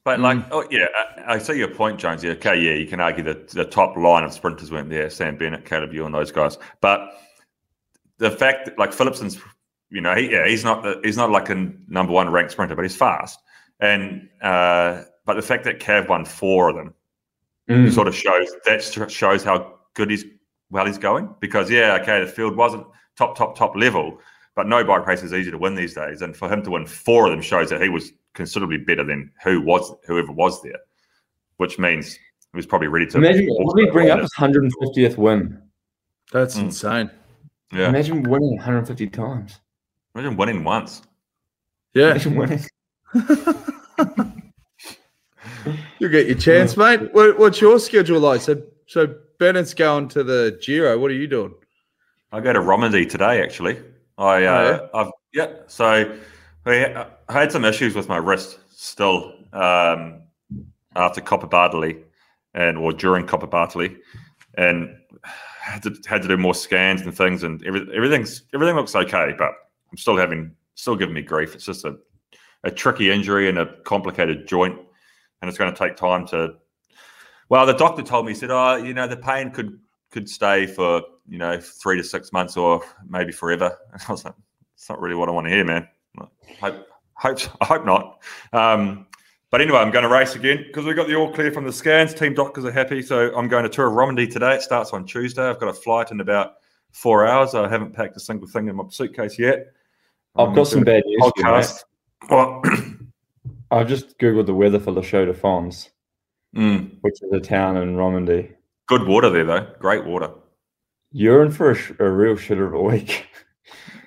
[0.03, 2.29] But like, oh yeah, I, I see your point, Jonesy.
[2.29, 5.65] Okay, yeah, you can argue that the top line of sprinters went there: Sam Bennett,
[5.65, 6.57] Caleb Ewan, those guys.
[6.81, 7.09] But
[8.17, 9.39] the fact that like Philipsen's,
[9.89, 12.75] you know, he, yeah, he's not the, he's not like a number one ranked sprinter,
[12.75, 13.39] but he's fast.
[13.79, 16.93] And uh, but the fact that Cav won four of them
[17.67, 17.91] Mm.
[17.91, 20.23] sort of shows that shows how good he's
[20.69, 21.33] well he's going.
[21.39, 22.85] Because yeah, okay, the field wasn't
[23.17, 24.19] top top top level,
[24.55, 26.21] but no bike race is easy to win these days.
[26.21, 29.31] And for him to win four of them shows that he was considerably better than
[29.43, 30.79] who was whoever was there,
[31.57, 32.19] which means he
[32.55, 33.17] was probably ready to.
[33.17, 35.59] Imagine what did he bring up his 150th win?
[36.31, 36.63] That's Mm.
[36.65, 37.09] insane.
[37.73, 39.59] Yeah, Imagine winning 150 times.
[40.13, 41.01] imagine winning once.
[41.93, 42.11] Yeah.
[42.11, 42.59] Imagine winning.
[45.99, 47.13] You'll get your chance, mate.
[47.13, 48.41] What, what's your schedule like?
[48.41, 50.97] So, so Bennett's going to the Giro.
[50.99, 51.53] What are you doing?
[52.31, 53.41] I go to Romandy today.
[53.41, 53.77] Actually,
[54.17, 55.47] I uh, I've yeah.
[55.67, 56.17] So
[56.65, 60.21] I had some issues with my wrist still um,
[60.95, 62.01] after Coppi Bartali
[62.54, 63.97] and or during Coppi Bartali,
[64.58, 64.95] and
[65.62, 69.34] had to had to do more scans and things, and every, everything's everything looks okay,
[69.38, 69.51] but
[69.91, 71.54] I'm still having still giving me grief.
[71.54, 71.97] It's just a
[72.63, 74.80] a tricky injury and a complicated joint,
[75.41, 76.56] and it's going to take time to.
[77.49, 80.65] Well, the doctor told me he said, "Oh, you know, the pain could could stay
[80.65, 84.34] for you know three to six months or maybe forever." And I was like,
[84.75, 85.88] "It's not really what I want to hear, man."
[86.60, 88.21] Hope, hope, I hope not.
[88.54, 89.08] Um,
[89.51, 91.71] but anyway, I'm going to race again because we got the all clear from the
[91.73, 92.13] scans.
[92.13, 94.56] Team doctors are happy, so I'm going to Tour of Romandy today.
[94.56, 95.43] It starts on Tuesday.
[95.47, 96.55] I've got a flight in about
[96.91, 97.53] four hours.
[97.55, 99.68] I haven't packed a single thing in my suitcase yet.
[100.36, 101.20] I've I'm got some bad news.
[101.22, 101.51] for you, mate.
[101.51, 101.84] Podcast.
[102.30, 102.61] Well,
[103.72, 105.89] I've just googled the weather for La Chaux de Fonds,
[106.55, 108.51] mm, which is a town in Romandy.
[108.88, 109.68] good water there though.
[109.80, 110.32] Great water.
[111.11, 113.28] You're in for a, sh- a real shitter of a week.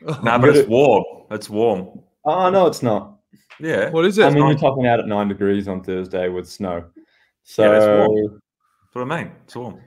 [0.22, 1.04] No, but it's warm.
[1.30, 2.00] It's warm.
[2.24, 3.18] Oh no, it's not.
[3.60, 3.90] Yeah.
[3.90, 4.24] What is it?
[4.24, 6.84] I mean, not- you're topping out at nine degrees on Thursday with snow.
[7.44, 8.32] So Yeah, that's warm.
[8.32, 9.32] That's what I mean.
[9.44, 9.80] It's warm.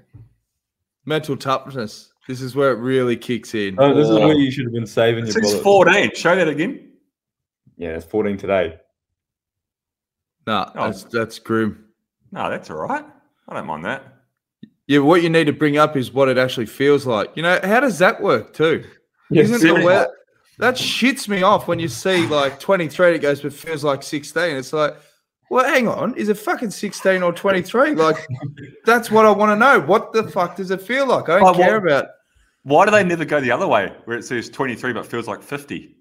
[1.05, 2.11] Mental toughness.
[2.27, 3.75] This is where it really kicks in.
[3.79, 5.63] oh, this is where you should have been saving your It's bullets.
[5.63, 6.11] 14.
[6.15, 6.91] Show that again.
[7.77, 8.77] Yeah, it's 14 today.
[10.47, 10.85] Nah, Oh.
[10.87, 11.85] that's that's grim.
[12.31, 13.05] No, that's all right.
[13.47, 14.03] I don't mind that.
[14.87, 17.29] Yeah, what you need to bring up is what it actually feels like.
[17.35, 18.83] You know, how does that work too?
[19.31, 20.11] Isn't the weather
[20.61, 24.03] that shits me off when you see like 23 and it goes, but feels like
[24.03, 24.55] 16.
[24.57, 24.95] It's like,
[25.49, 27.95] well, hang on, is it fucking 16 or 23?
[27.95, 28.27] Like,
[28.85, 29.79] that's what I want to know.
[29.79, 31.29] What the fuck does it feel like?
[31.29, 32.05] I don't Oh, care about.
[32.63, 35.41] Why do they never go the other way where it says 23 but feels like
[35.41, 35.97] 50?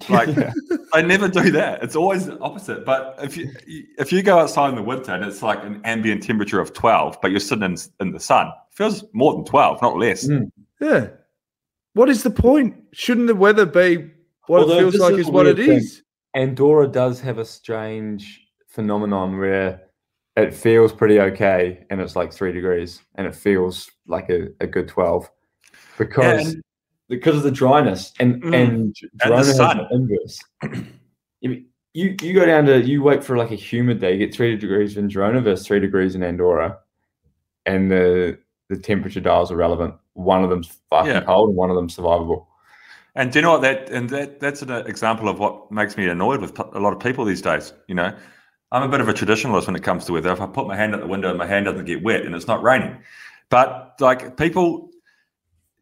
[0.08, 1.82] Like they never do that.
[1.82, 2.86] It's always the opposite.
[2.86, 3.52] But if you
[3.98, 7.18] if you go outside in the winter and it's like an ambient temperature of 12,
[7.20, 10.26] but you're sitting in, in the sun, it feels more than 12, not less.
[10.26, 10.50] Mm.
[10.80, 11.08] Yeah.
[11.94, 12.76] What is the point?
[12.92, 14.10] Shouldn't the weather be
[14.46, 15.70] what Although it feels like is is what it thing.
[15.72, 16.02] is?
[16.34, 19.82] Andorra does have a strange phenomenon where
[20.36, 24.66] it feels pretty okay and it's like three degrees and it feels like a, a
[24.66, 25.28] good 12
[25.98, 26.62] because and-
[27.08, 28.54] because of the dryness and Mm.
[28.54, 29.78] and the Girona has sun.
[29.78, 30.40] the inverse.
[31.40, 34.32] you, you you go down to you wait for like a humid day, you get
[34.32, 36.78] three degrees in Girona versus three degrees in Andorra,
[37.66, 38.38] and the
[38.68, 39.94] the temperature dials are relevant.
[40.24, 41.20] One of them's fucking Yeah.
[41.22, 42.46] cold and one of them's survivable.
[43.14, 46.06] And do you know what that and that that's an example of what makes me
[46.08, 47.72] annoyed with a lot of people these days.
[47.88, 48.12] You know,
[48.70, 50.30] I'm a bit of a traditionalist when it comes to weather.
[50.32, 52.34] If I put my hand out the window and my hand doesn't get wet and
[52.36, 52.96] it's not raining,
[53.48, 54.90] but like people,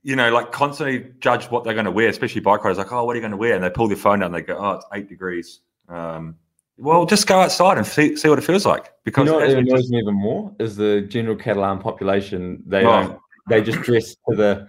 [0.02, 2.78] you know, like constantly judge what they're going to wear, especially bike riders.
[2.78, 3.54] Like, oh, what are you going to wear?
[3.54, 5.60] And they pull their phone out and they go, oh, it's eight degrees.
[5.90, 6.34] Um,
[6.78, 8.84] well, just go outside and see, see what it feels like.
[8.86, 12.62] You Because know what annoys just- me even more is the general Catalan population.
[12.66, 13.02] They Oh.
[13.02, 13.18] don't.
[13.48, 14.66] They just dress to the.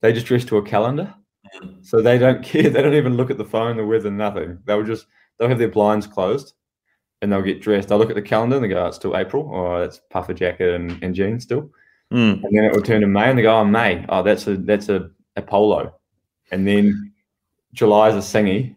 [0.00, 1.14] They just dress to a calendar,
[1.82, 2.70] so they don't care.
[2.70, 4.58] They don't even look at the phone, the weather, nothing.
[4.64, 5.06] They'll just
[5.38, 6.54] they'll have their blinds closed,
[7.22, 7.88] and they'll get dressed.
[7.88, 10.34] They'll look at the calendar and they go, oh, "It's still April, or it's puffer
[10.34, 11.70] jacket and, and jeans still."
[12.12, 12.42] Mm.
[12.42, 14.04] And then it will turn to May, and they go, "Oh, May.
[14.08, 15.94] Oh, that's a that's a, a polo,"
[16.50, 17.12] and then
[17.72, 18.76] July is a singy,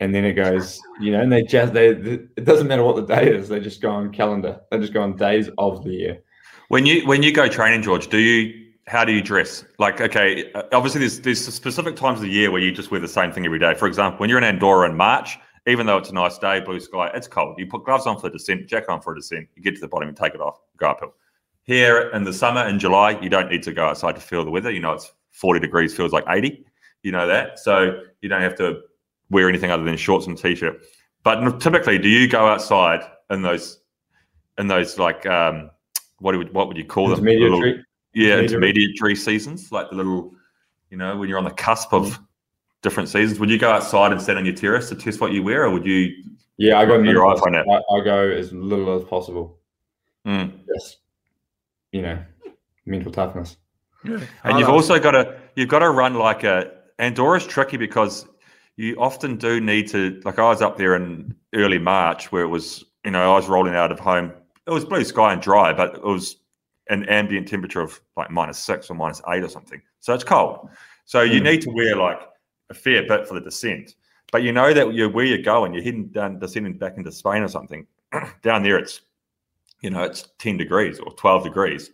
[0.00, 3.14] and then it goes, you know, and they just they, it doesn't matter what the
[3.14, 3.48] day is.
[3.48, 4.60] They just go on calendar.
[4.70, 6.22] They just go on days of the year.
[6.68, 9.64] When you when you go training, George, do you how do you dress?
[9.78, 13.00] Like, okay, uh, obviously there's there's specific times of the year where you just wear
[13.00, 13.74] the same thing every day.
[13.74, 16.78] For example, when you're in Andorra in March, even though it's a nice day, blue
[16.78, 17.58] sky, it's cold.
[17.58, 19.48] You put gloves on for the descent, jacket on for a descent.
[19.56, 21.14] You get to the bottom, you take it off, go uphill.
[21.64, 24.50] Here in the summer in July, you don't need to go outside to feel the
[24.50, 24.70] weather.
[24.70, 26.64] You know it's 40 degrees, feels like 80.
[27.02, 28.80] You know that, so you don't have to
[29.30, 30.80] wear anything other than shorts and t-shirt.
[31.24, 33.80] But typically, do you go outside in those
[34.58, 35.70] in those like um,
[36.18, 37.18] what would what would you call them?
[37.18, 37.85] Intermediate Little- treat.
[38.16, 38.54] Yeah, Intermediary.
[38.70, 40.34] intermediary seasons, like the little,
[40.90, 42.18] you know, when you're on the cusp of
[42.80, 43.38] different seasons.
[43.38, 45.70] Would you go outside and stand on your terrace to test what you wear, or
[45.70, 46.14] would you?
[46.56, 46.98] Yeah, I go.
[46.98, 47.66] Your iPhone app.
[47.68, 49.58] I, I go as little as possible.
[50.26, 50.60] Mm.
[50.74, 50.98] Just
[51.92, 52.18] you know,
[52.86, 53.58] mental toughness.
[54.44, 58.26] And you've also got to you've got to run like a Andorra's tricky because
[58.76, 62.48] you often do need to like I was up there in early March where it
[62.48, 64.32] was you know I was rolling out of home.
[64.66, 66.36] It was blue sky and dry, but it was
[66.88, 69.80] an ambient temperature of like minus six or minus eight or something.
[70.00, 70.68] So it's cold.
[71.04, 71.44] So you Mm.
[71.44, 72.20] need to wear like
[72.70, 73.94] a fair bit for the descent.
[74.32, 77.42] But you know that you're where you're going, you're heading down descending back into Spain
[77.42, 77.86] or something.
[78.42, 79.00] down there it's
[79.82, 81.90] you know, it's 10 degrees or 12 degrees.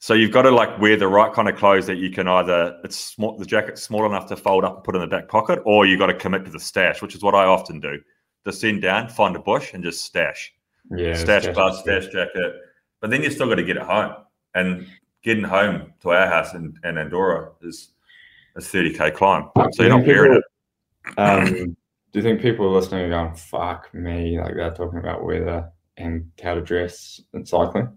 [0.00, 2.78] So you've got to like wear the right kind of clothes that you can either
[2.84, 5.60] it's small the jacket's small enough to fold up and put in the back pocket,
[5.64, 8.00] or you've got to commit to the stash, which is what I often do.
[8.44, 10.52] Descend down, find a bush, and just stash.
[10.90, 12.02] Yeah, stash stash gloves, is good.
[12.02, 12.54] stash jacket.
[13.00, 14.14] But then you still got to get it home.
[14.54, 14.86] And
[15.22, 17.90] getting home to our house in, in Andorra is
[18.56, 19.50] a 30k climb.
[19.72, 20.44] So you're not Do wearing it.
[21.18, 21.76] Um,
[22.12, 25.70] do you think people are listening are going, "Fuck me," like they're talking about weather
[25.96, 27.88] and how to dress and cycling?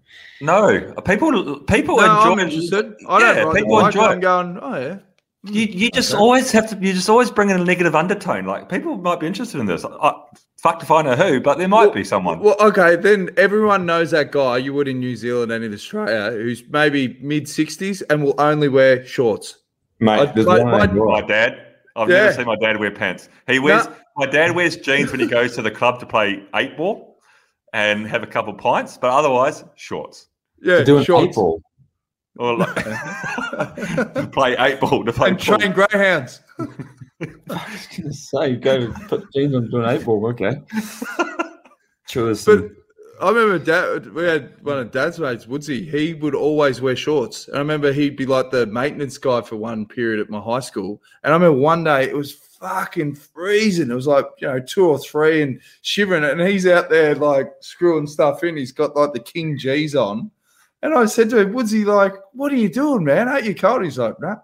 [0.42, 2.94] No, people people No, I'm enjoy interested.
[3.08, 4.06] I don't Yeah, people the bike, enjoy.
[4.06, 4.98] I'm going, oh yeah.
[5.44, 6.20] You you just Okay.
[6.20, 8.46] always have to you just always bring in a negative undertone.
[8.46, 9.84] Like people might be interested in this.
[9.86, 10.14] I,
[10.62, 12.40] fuck if I know who, but there might Well- be someone.
[12.40, 16.32] Well, okay, then everyone knows that guy you would in New Zealand and in Australia
[16.32, 19.58] who's maybe mid 60s and will only wear shorts.
[20.00, 21.58] Mate, I- there's like, one my- my dad.
[21.96, 22.22] I've Yeah.
[22.24, 23.28] never seen my dad wear pants.
[23.48, 23.92] He wears No.
[24.18, 27.18] my dad wears jeans when he goes to the club to play eight ball
[27.74, 30.28] and have a couple pints, but otherwise shorts.
[30.62, 31.28] Yeah, to do an shorts.
[31.30, 31.62] eight ball.
[32.40, 32.76] Or like,
[34.14, 35.58] to play eight ball to play and pool.
[35.58, 36.42] train greyhounds.
[37.50, 40.26] I was gonna say, go put jeans on to an eight ball.
[40.28, 40.62] Okay.
[42.08, 42.72] Sure, But
[43.22, 45.88] I remember dad, we had one of dad's mates, Woodsy.
[45.88, 47.48] He would always wear shorts.
[47.48, 50.60] And I remember he'd be like the maintenance guy for one period at my high
[50.60, 51.02] school.
[51.24, 53.92] And I remember one day it was fucking freezing.
[53.92, 56.24] It was like, you know, two or three and shivering.
[56.24, 58.58] And he's out there like screwing stuff in.
[58.58, 60.32] He's got like the King Gee's on.
[60.82, 63.28] And I said to him, Woodsy, like, what are you doing, man?
[63.28, 63.84] Aren't you cold?
[63.84, 64.38] He's like, nah,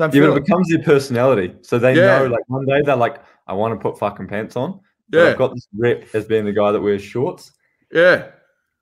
[0.00, 0.44] don't yeah, feel but it it.
[0.46, 1.54] becomes their personality.
[1.62, 2.20] So they Yeah.
[2.20, 4.80] know, like one day they're like, I want to put fucking pants on.
[5.10, 7.52] But Yeah, I've got this rep as being the guy that wears shorts.
[7.92, 8.28] yeah.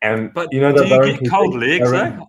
[0.01, 2.01] And But you know do you get cold legs though?
[2.01, 2.23] in-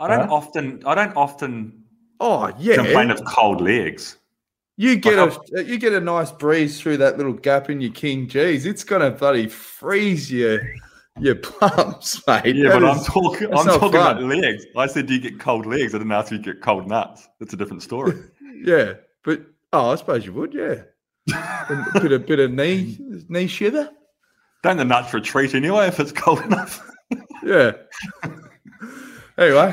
[0.00, 0.34] I don't Huh?
[0.34, 1.84] often I don't often
[2.20, 2.76] Oh, yeah.
[2.76, 4.16] complain of cold legs.
[4.76, 7.92] You get Like, a you get a nice breeze through that little gap in your
[7.92, 8.64] King Gee's.
[8.64, 10.60] It's gonna bloody freeze your
[11.20, 12.54] your plums, mate.
[12.56, 13.46] Yeah, That but I'm talking.
[13.48, 14.64] I'm not talking about legs.
[14.76, 15.94] I said, do you get cold legs?
[15.94, 17.28] I didn't ask if you get cold nuts.
[17.38, 18.14] That's a different story.
[18.64, 18.94] yeah,
[19.24, 19.42] but
[19.72, 20.54] oh, I suppose you would.
[20.54, 20.82] Yeah,
[21.32, 22.98] a bit of bit of knee
[23.28, 23.90] knee shiver.
[24.62, 26.84] Don't the nuts retreat anyway if it's cold enough?
[27.44, 27.72] Yeah.
[29.38, 29.70] anyway,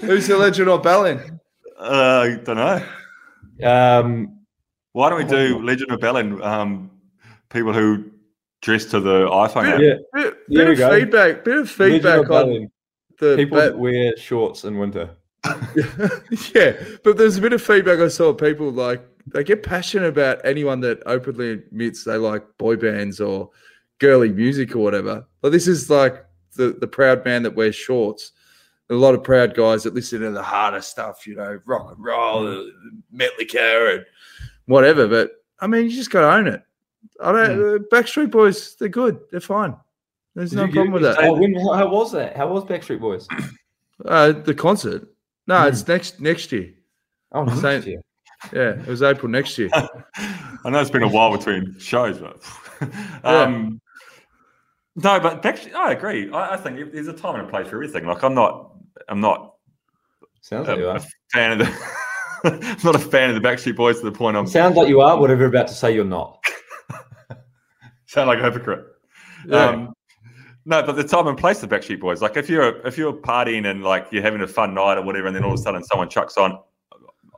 [0.00, 1.38] who's the legend or Ballin?
[1.78, 2.86] Uh, I don't know.
[3.62, 4.38] Um,
[4.92, 6.42] Why don't we do Legend of Bellin?
[6.42, 6.90] Um,
[7.50, 8.10] people who
[8.60, 9.80] dress to the iPhone app.
[9.80, 10.90] yeah, Bit, There bit of go.
[10.98, 11.44] feedback.
[11.44, 12.70] Bit of feedback on
[13.18, 15.10] the people ba- that wear shorts in winter.
[16.54, 16.72] yeah,
[17.04, 18.32] but there's a bit of feedback I saw.
[18.32, 19.02] People like
[19.32, 23.50] they get passionate about anyone that openly admits they like boy bands or
[23.98, 25.26] girly music or whatever.
[25.40, 26.24] But this is like
[26.56, 28.32] the the proud man that wears shorts.
[28.90, 32.02] A lot of proud guys that listen to the harder stuff, you know, rock and
[32.02, 32.62] roll, uh,
[33.14, 34.06] Metallica, and
[34.64, 35.06] whatever.
[35.06, 36.62] But I mean, you just got to own it.
[37.20, 37.50] I don't.
[37.50, 39.20] uh, Backstreet Boys, they're good.
[39.30, 39.76] They're fine.
[40.34, 41.18] There's no Did you- problem with that.
[41.24, 42.36] Oh, when, how, how was that?
[42.36, 43.26] How was Backstreet Boys?
[44.04, 45.08] Uh, the concert.
[45.48, 46.72] No, it's next next year.
[47.32, 48.00] Oh, Same- year.
[48.52, 49.70] Yeah, it was April next year.
[49.74, 52.40] I know it's been a while between shows, but
[53.24, 53.80] um,
[54.94, 56.30] no, but actually, I agree.
[56.30, 58.06] I, I think there's a time and a place for everything.
[58.06, 58.70] Like I'm not,
[59.08, 59.54] I'm not
[60.42, 60.96] Sounds a, like you are.
[60.98, 61.98] a fan of the.
[62.84, 65.18] Not a fan of the Backstreet Boys to the point I'm Sounds like you are.
[65.18, 66.37] Whatever you're about to say, you're not.
[68.08, 68.84] Sound like a hypocrite.
[69.46, 69.66] Yeah.
[69.66, 69.94] Um,
[70.64, 72.20] no, but the time and place of Backstreet Boys.
[72.20, 75.28] Like if you're if you're partying and like you're having a fun night or whatever,
[75.28, 76.58] and then all of a sudden someone chucks on,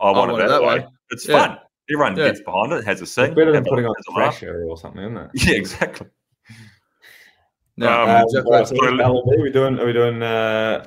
[0.01, 0.85] I want, it that, way.
[1.11, 1.47] It's Yeah.
[1.47, 1.59] fun.
[1.93, 2.29] Everyone Yeah.
[2.29, 3.27] gets behind it, has a sing.
[3.27, 4.39] It's better than putting on has a laugh.
[4.39, 5.31] Thrasher or something, isn't it?
[5.47, 6.07] Yeah, exactly.
[7.77, 8.53] No, Um, Um, exactly.
[8.53, 9.79] right, so are we doing?
[9.79, 10.87] Are we doing uh,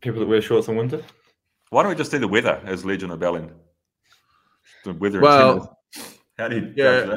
[0.00, 1.02] people that wear shorts in winter?
[1.70, 3.52] Why don't we just do the weather as Legend of Bellin?
[4.84, 5.20] The weather.
[5.20, 6.04] Well, and
[6.38, 7.14] how do you yeah.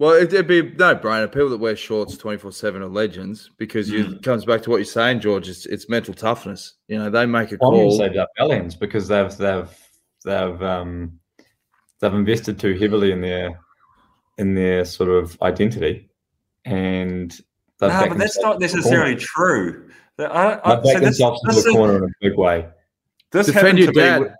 [0.00, 0.06] Judge that?
[0.06, 1.30] Well, it, it'd be no brainer.
[1.30, 4.70] People that wear shorts twenty four seven are legends because you, it comes back to
[4.70, 5.48] what you're saying, George.
[5.48, 6.74] It's, it's mental toughness.
[6.88, 7.98] You know, they make a I'm going to call.
[7.98, 9.68] say Dutch Aliens because they've they've
[10.24, 11.18] they've um,
[12.00, 13.60] they've invested too heavily in their
[14.38, 16.08] in their sort of identity,
[16.64, 17.30] and
[17.78, 19.20] they've No, but that's not necessarily corner.
[19.20, 19.86] true.
[20.18, 22.36] I, I, They've so backed this, themselves this, into a is- corner in a big
[22.38, 22.68] way.
[23.32, 24.20] this Defend your dad.
[24.20, 24.32] with-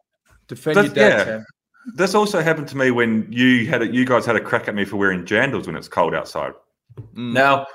[0.47, 1.27] Defend Does- your dad.
[1.27, 1.41] yeah.
[1.87, 1.95] Sam.
[1.97, 4.75] This also happened to me when you had a, you guys had a crack at
[4.75, 6.53] me for wearing jandals when it's cold outside.
[7.15, 7.33] Mm.
[7.33, 7.67] Now,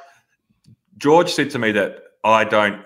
[0.98, 2.84] George said to me that I don't,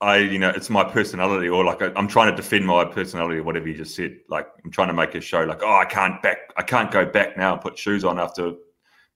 [0.00, 3.38] I you know, it's my personality, or like I, I'm trying to defend my personality,
[3.38, 4.16] or whatever you just said.
[4.28, 7.04] Like I'm trying to make a show, like oh, I can't back, I can't go
[7.04, 8.52] back now and put shoes on after,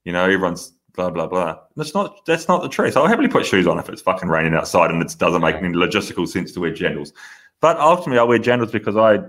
[0.04, 1.58] you know, everyone's blah blah blah.
[1.76, 2.96] That's not that's not the truth.
[2.96, 5.74] I'll happily put shoes on if it's fucking raining outside and it doesn't make any
[5.74, 7.12] logistical sense to wear jandals.
[7.60, 9.20] But ultimately, I wear jandals because I.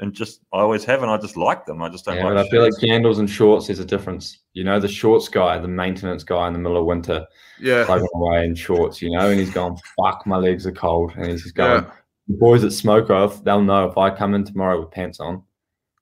[0.00, 1.82] And just I always have, and I just like them.
[1.82, 2.34] I just don't Yeah, like.
[2.34, 2.88] but I feel like shoes.
[2.88, 3.66] candles and shorts.
[3.66, 4.38] There's a difference.
[4.52, 7.26] You know, the shorts guy, the maintenance guy in the middle of winter,
[7.60, 7.84] Yeah.
[7.84, 9.02] plugging away in shorts.
[9.02, 11.84] You know, and he's going, "Fuck, my legs are cold," and he's just going.
[12.28, 15.42] The boys that smoke off, they'll know if I come in tomorrow with pants on.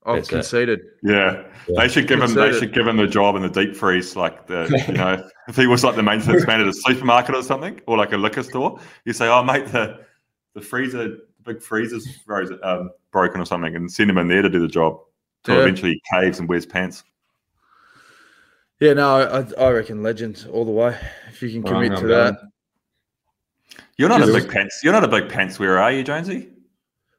[0.05, 0.33] I've That's it.
[0.33, 0.81] conceded.
[1.03, 1.45] Yeah.
[1.67, 1.81] Yeah.
[1.83, 2.35] they should give him.
[2.35, 5.57] They should give him the job in the deep freeze, like the you know, if
[5.57, 8.43] he was like the maintenance man at a supermarket or something, or like a liquor
[8.43, 8.79] store.
[9.07, 10.01] You say, "Oh, mate, the
[10.55, 14.43] the freezer, the big freezer's frozen, um, broken or something," and send him in there
[14.43, 15.01] to do the job.
[15.45, 15.63] Till Yeah.
[15.63, 17.05] eventually caves and wears pants.
[18.81, 19.17] Yeah, no,
[19.59, 20.99] I, I reckon legend all the way.
[21.29, 22.37] If you can Well, commit to that.
[23.97, 24.81] You're not a big pants.
[24.83, 26.51] You're not a big pants wearer, are you, Jonesy?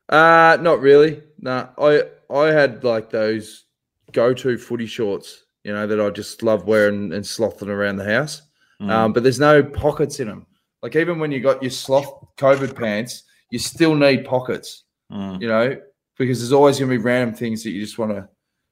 [0.10, 1.24] Uh not really.
[1.40, 2.04] No, I
[2.34, 3.66] I had like those
[4.12, 8.42] go-to footy shorts, you know, that I just love wearing and slothing around the house.
[8.82, 8.90] Mm.
[8.90, 10.46] Um, but there's no pockets in them.
[10.82, 15.42] Like even when you got your sloth COVID pants, you still need pockets, Mm.
[15.42, 15.80] you know,
[16.18, 18.28] because there's always going to be random things that you just want to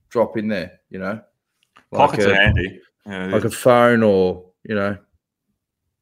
[0.09, 1.21] drop in there, you know,
[1.91, 2.81] like Pockets a, are handy.
[3.05, 4.97] Yeah, like a phone or you know,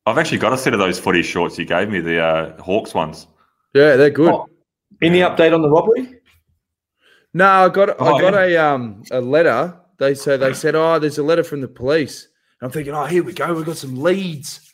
[0.06, 2.94] I've actually got a set of those footy shorts you gave me, the uh, Hawks
[2.94, 3.28] ones.
[3.74, 4.32] yeah, they're good.
[4.34, 4.48] Oh,
[5.02, 6.20] Any update on the robbery?
[7.34, 8.72] No, I got Oh, I got yeah.
[8.72, 9.78] a um a letter.
[10.00, 12.28] They so they said, oh, there's a letter from the police.
[12.60, 13.54] And I'm thinking, oh, here we go.
[13.54, 14.72] We've got some leads,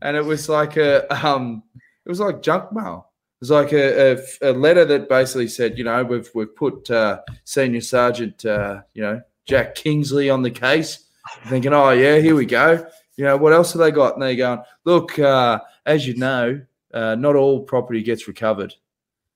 [0.00, 1.62] and it was like a um,
[2.06, 3.10] it was like junk mail.
[3.42, 6.88] It was like a, a, a letter that basically said, you know, we've we've put
[6.92, 11.06] uh, Senior Sergeant, uh, you know, Jack Kingsley on the case.
[11.42, 12.86] I'm thinking, oh yeah, here we go.
[13.16, 14.14] You know, what else have they got?
[14.14, 16.60] And they're going, look, uh, as you know,
[16.94, 18.74] uh, not all property gets recovered.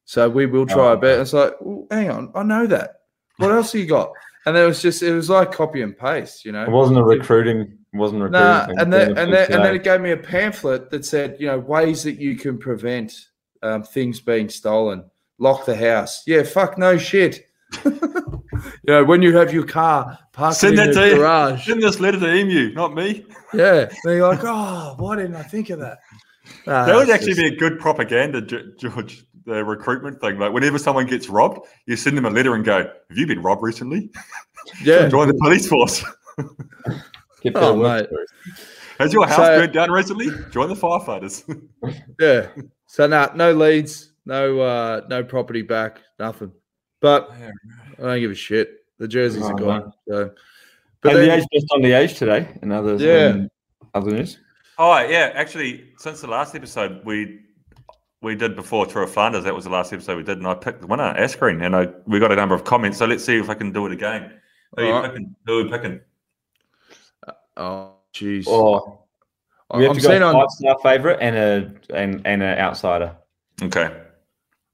[0.05, 1.21] So we will try Oh, our best.
[1.21, 3.01] It's like, well, hang on, I know that.
[3.39, 4.13] What else have you got?
[4.47, 6.63] And it was just, it was like copy and paste, you know.
[6.63, 7.77] It wasn't a recruiting.
[7.93, 8.47] Wasn't a recruiting.
[8.47, 11.49] Nah, and then and then and then it gave me a pamphlet that said, you
[11.49, 13.13] know, ways that you can prevent
[13.67, 15.05] um, things being stolen.
[15.39, 16.23] Lock the house.
[16.27, 17.47] Yeah, fuck no shit.
[17.85, 18.01] you
[18.85, 21.67] You know, when you have your car parked Send in that the to garage.
[21.67, 23.27] Send this letter to Emu, not me.
[23.53, 23.87] Yeah.
[24.05, 25.99] Then you're like, oh, why didn't I think of that?
[26.67, 28.41] Nah, That would actually just- be a good propaganda,
[28.79, 29.25] George.
[29.45, 32.79] The recruitment thing, like whenever someone gets robbed, you send them a letter and go,
[32.79, 34.11] "Have you been robbed recently?
[34.83, 35.07] yeah.
[35.09, 36.03] Join the police force.
[37.43, 38.21] Get Oh, better work mate.
[38.99, 40.31] Has your house So- burnt down recently?
[40.51, 41.45] Join the firefighters."
[42.19, 42.49] Yeah.
[42.87, 46.53] So nah, no leads, no uh no property back, nothing.
[47.01, 47.31] But
[47.99, 48.85] I don't give a shit.
[48.99, 49.93] The jerseys Oh, are gone.
[50.09, 50.25] So
[51.03, 52.49] But but the age just on the age today.
[52.63, 53.33] And others, Yeah.
[53.35, 53.51] um,
[53.95, 54.39] other news.
[54.79, 57.41] oh yeah, actually, since the last episode we
[58.23, 60.55] we did before Tour of Flanders, that was the last episode we did, and I
[60.55, 62.99] picked the winner, Asgreen, and I we got a number of comments.
[62.99, 64.41] So let's see if I can do it again.
[64.77, 65.11] Who are you Alright.
[65.13, 65.37] picking?
[65.47, 66.01] Who are we picking?
[67.57, 68.45] oh jeez.
[68.49, 69.06] Oh,
[69.75, 72.59] we have I'm to go seeing on five star favorite and a and and an
[72.59, 73.17] outsider.
[73.63, 73.91] Okay.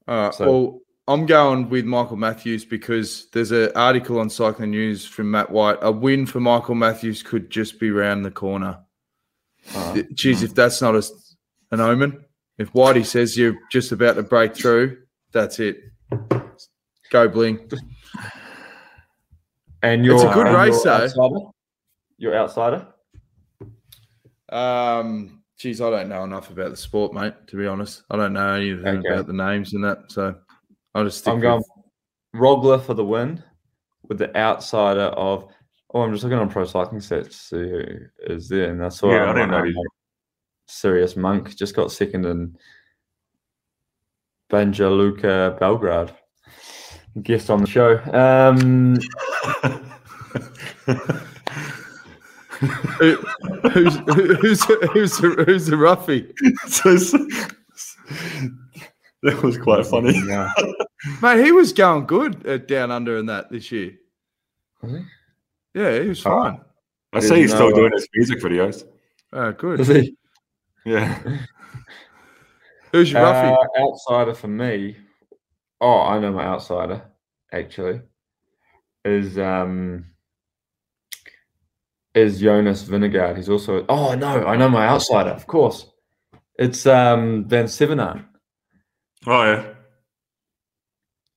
[0.07, 0.33] All right.
[0.33, 5.31] So- well, I'm going with Michael Matthews because there's an article on Cycling News from
[5.31, 5.77] Matt White.
[5.81, 8.79] A win for Michael Matthews could just be round the corner.
[9.75, 11.03] Uh, Th- Geez, if that's not a,
[11.71, 12.23] an omen,
[12.57, 14.97] if Whitey says you're just about to break through,
[15.33, 15.81] that's it.
[17.11, 17.69] Go bling.
[19.81, 20.91] and you're It's a good and race, though.
[21.03, 21.39] outsider?
[22.17, 22.87] You're outsider.
[24.53, 27.33] Um, geez, I don't know enough about the sport, mate.
[27.47, 29.07] To be honest, I don't know anything Okay.
[29.09, 30.11] about the names and that.
[30.11, 30.35] So
[30.93, 31.63] I'll just stick I'm with- going
[32.35, 33.43] Roglic for the win
[34.07, 35.47] with the outsider of.
[35.93, 37.83] Oh, I'm just looking on ProCyclingStats to see who
[38.33, 39.11] is there, and that's all.
[39.11, 39.85] Yeah, I um, don't know who-
[40.67, 42.57] Cyrus Monk just got second in
[44.51, 46.13] Banja Luka Belgrade.
[47.21, 47.99] Guest on the show.
[48.11, 48.97] Um,
[52.59, 53.15] Who-
[53.69, 56.31] who's who's who's the, who's the roughie,
[56.67, 57.17] So- so-
[59.23, 60.21] that was quite funny.
[60.27, 60.51] yeah.
[61.21, 61.43] mate?
[61.45, 63.93] He was going good at down under in that this year.
[64.81, 64.99] Was he?
[65.73, 66.29] Yeah, he was Oh.
[66.29, 66.61] fine.
[67.13, 68.83] I There's see he's still uh, doing his music videos.
[69.31, 69.79] Oh, good.
[69.79, 70.15] Was he?
[70.85, 71.17] Yeah.
[72.91, 73.55] Who's your roughie?
[73.55, 74.97] Uh, outsider for me.
[75.81, 77.01] Oh, I know my outsider
[77.51, 78.01] actually
[79.05, 80.05] is um
[82.15, 83.37] is Jonas Vingegaard.
[83.37, 85.31] He's also oh no, I know my outsider.
[85.31, 85.87] Of course,
[86.57, 88.25] it's um Van Sevenant.
[89.27, 89.65] Oh yeah.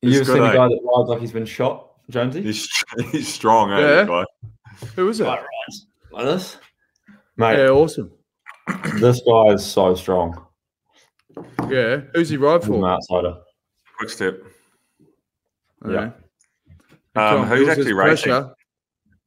[0.01, 0.53] You He's ever seen good, a eh?
[0.55, 2.43] guy that rides like he's been shot, Jonesy?
[2.43, 2.69] He's
[3.11, 3.79] he's strong, eh?
[3.79, 3.87] Yeah.
[4.03, 4.25] that guy?
[4.95, 5.25] Who was it?
[5.25, 5.43] Like
[6.11, 6.57] like this,
[7.37, 7.57] mate.
[7.57, 8.11] Yeah, awesome.
[8.99, 10.45] This guy is so strong.
[11.69, 12.87] Yeah, who's he ride He's my for?
[12.89, 13.37] outsider.
[13.97, 14.39] Quick step.
[15.87, 16.11] Yeah.
[17.15, 18.31] Um, who's actually his racing?
[18.31, 18.53] pressure.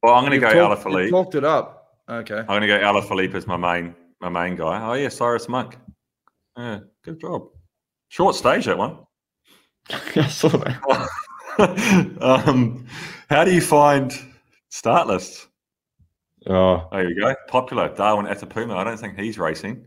[0.03, 1.77] Well, I'm going to go talked- you've Talked it up.
[2.09, 2.37] Okay.
[2.39, 4.81] I'm going to go Alaphilippe as my main my main guy.
[4.83, 5.77] Oh yeah, Cyrus Monk.
[6.57, 7.47] Yeah, good job.
[8.09, 8.99] Short stage that one.
[10.15, 11.09] I saw that.
[12.21, 12.85] um,
[13.29, 14.13] how do you find
[14.69, 15.47] start lists?
[16.47, 17.35] Oh, There you go.
[17.47, 18.75] Popular Darwin Atapuma.
[18.75, 19.85] I don't think he's racing.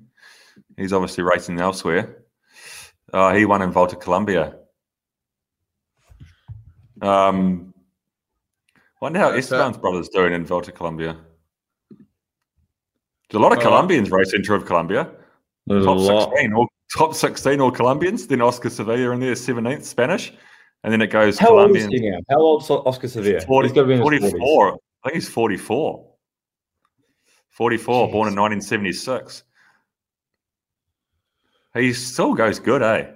[0.76, 2.24] He's obviously racing elsewhere.
[3.12, 4.56] Uh, he won in Volta Colombia.
[7.02, 7.73] Um,
[9.04, 9.56] wonder how That's that.
[9.56, 11.16] Esteban's brothers doing in Volta Colombia.
[11.90, 15.10] There's a lot of Uh, Colombians racing Tour of Colombia.
[15.66, 16.30] there's a Top lot.
[16.30, 18.26] 16, all, top 16 all Colombians.
[18.26, 20.32] Then Oscar Sevilla in there, 17th Spanish.
[20.82, 22.18] And then it goes How old is he now?
[22.30, 23.40] How old's Oscar Sevilla?
[23.42, 24.30] 40, he's got to be in his 40s.
[24.40, 24.72] 44.
[25.04, 26.10] I think he's 44.
[27.50, 29.44] 44, born in 1976.
[31.74, 33.10] He still goes good, eh?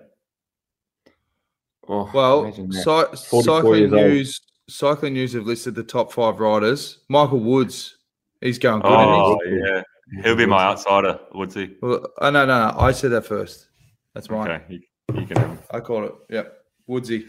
[1.88, 4.02] Oh, Well, imagine cy- cycling years old.
[4.02, 4.40] news.
[4.68, 6.98] Cycling news have listed the top five riders.
[7.08, 7.96] Michael Woods,
[8.40, 8.90] he's going good.
[8.90, 9.82] Oh, isn't yeah.
[10.22, 11.66] He'll be my outsider, would he?
[11.66, 11.76] he?
[11.80, 12.78] Well, oh, no, no, no.
[12.78, 13.68] I said that first.
[14.14, 14.50] That's mine.
[14.50, 14.80] Okay, you,
[15.14, 15.58] you can have him.
[15.70, 16.14] I call it.
[16.30, 17.26] Yep, Woodsy.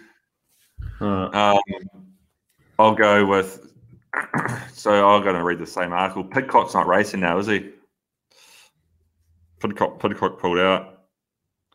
[1.02, 1.36] Alright.
[1.36, 1.60] Um,
[2.78, 3.66] I'll go with.
[4.74, 6.24] So I'm going to read the same article.
[6.24, 7.70] Pidcock's not racing now, is he?
[9.60, 11.02] Pidcock, Pidcock pulled out.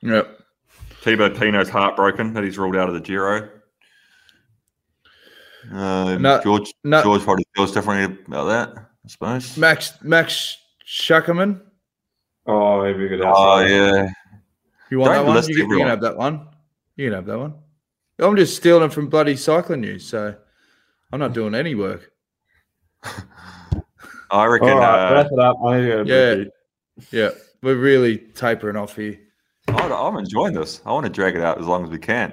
[0.01, 0.41] Yep.
[1.03, 3.51] Thibaut Pinot's heartbroken that he's ruled out of the Giro.
[5.73, 7.03] Um, No, George no.
[7.03, 9.57] George probably feels differently about that, I suppose.
[9.57, 11.61] Max Max Schachmann.
[12.47, 13.69] Oh, he'd be a good Oh outsider.
[13.75, 14.09] yeah,
[14.91, 15.49] You want Don't that one?
[15.49, 16.49] You, can- you can have that one.
[16.97, 17.55] You can have that one.
[18.19, 20.35] I'm just stealing from bloody cycling news, so
[21.13, 22.13] I'm not doing any work.
[24.31, 24.69] I reckon.
[24.71, 25.57] All right, uh, wrap it up.
[25.65, 26.45] I need to go Yeah.
[27.11, 27.31] Yeah,
[27.63, 29.19] we're really tapering off here.
[29.69, 30.81] I'm enjoying this.
[30.87, 32.33] I want to drag it out as long as we can.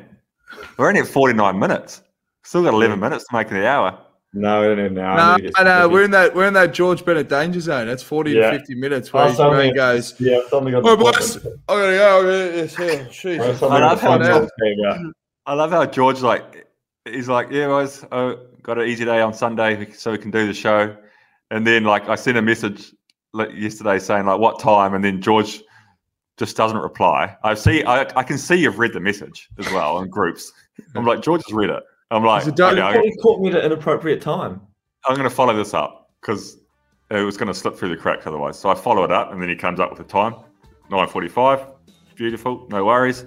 [0.77, 2.01] We're only at 49 minutes.
[2.44, 3.98] Still got 11 minutes to make the hour.
[4.34, 4.89] No, no, no.
[4.89, 5.02] no.
[5.02, 7.88] I No, need to no, we're in that we're in that George Bennett danger zone.
[7.88, 8.52] That's 40 Yeah.
[8.52, 11.38] to 50 minutes where Oh, his something- brain goes, Yeah, something got Oh, the boys,
[11.38, 11.74] I gotta go.
[11.74, 13.06] I gotta- It's here.
[13.12, 13.62] Jeez.
[13.62, 15.14] I love how George- came.
[15.46, 16.66] I love how George like
[17.06, 20.48] he's like, yeah, guys, uh, got an easy day on Sunday so we can do
[20.48, 20.96] the show.
[21.50, 22.94] And then like I sent a message
[23.34, 25.62] like, yesterday saying like what time, and then George
[26.38, 27.36] just doesn't reply.
[27.44, 30.52] I see, I, I can see you've read the message as well in groups.
[30.96, 31.84] I'm like George has read it.
[32.12, 32.78] I'm like, Is it done?
[32.78, 34.62] okay, You caught me at an inappropriate time.
[35.07, 36.57] I'm going to follow this up because
[37.09, 38.59] it was going to slip through the cracks otherwise.
[38.59, 40.36] So I follow it up, and then he comes up with the time,
[40.91, 41.74] 9:45.
[42.16, 43.26] Beautiful, no worries.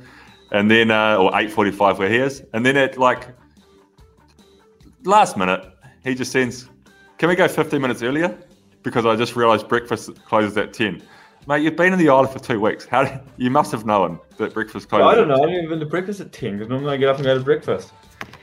[0.52, 3.28] And then, uh, or 8:45 where he is, and then at like
[5.04, 5.64] last minute,
[6.04, 6.68] he just sends,
[7.18, 8.38] "Can we go 15 minutes earlier?"
[8.82, 11.02] Because I just realised breakfast closes at 10.
[11.46, 12.86] Mate, you've been in the island for two weeks.
[12.86, 15.06] How did, you must have known that breakfast closes.
[15.06, 15.34] I don't know.
[15.34, 17.36] I haven't even been to breakfast at 10 because normally I get up and go
[17.36, 17.92] to breakfast.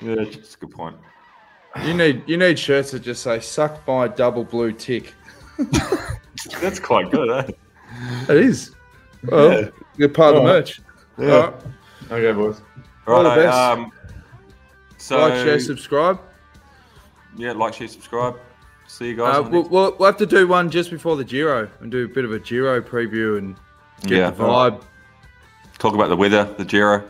[0.02, 0.98] Yeah, that's a good point.
[1.84, 5.14] You need you need shirts that just say "suck my double blue tick."
[6.60, 7.52] That's quite good, eh?
[8.28, 8.76] It is.
[9.24, 10.68] Well, you're part of the Alright.
[10.68, 10.82] merch.
[11.18, 11.32] Yeah.
[11.34, 11.54] All right.
[12.12, 12.62] Okay, boys.
[13.08, 13.56] All the best.
[13.56, 13.92] Um,
[14.98, 16.20] so like, share, subscribe.
[17.38, 18.38] yeah, like, share, subscribe.
[18.92, 19.38] See you guys.
[19.38, 22.04] Uh, we'll, next- we'll, we'll have to do one just before the Giro and do
[22.06, 23.56] a bit of a Giro preview and
[24.02, 24.30] get Yeah.
[24.32, 24.82] the vibe.
[25.80, 27.04] talk about the weather, the Giro.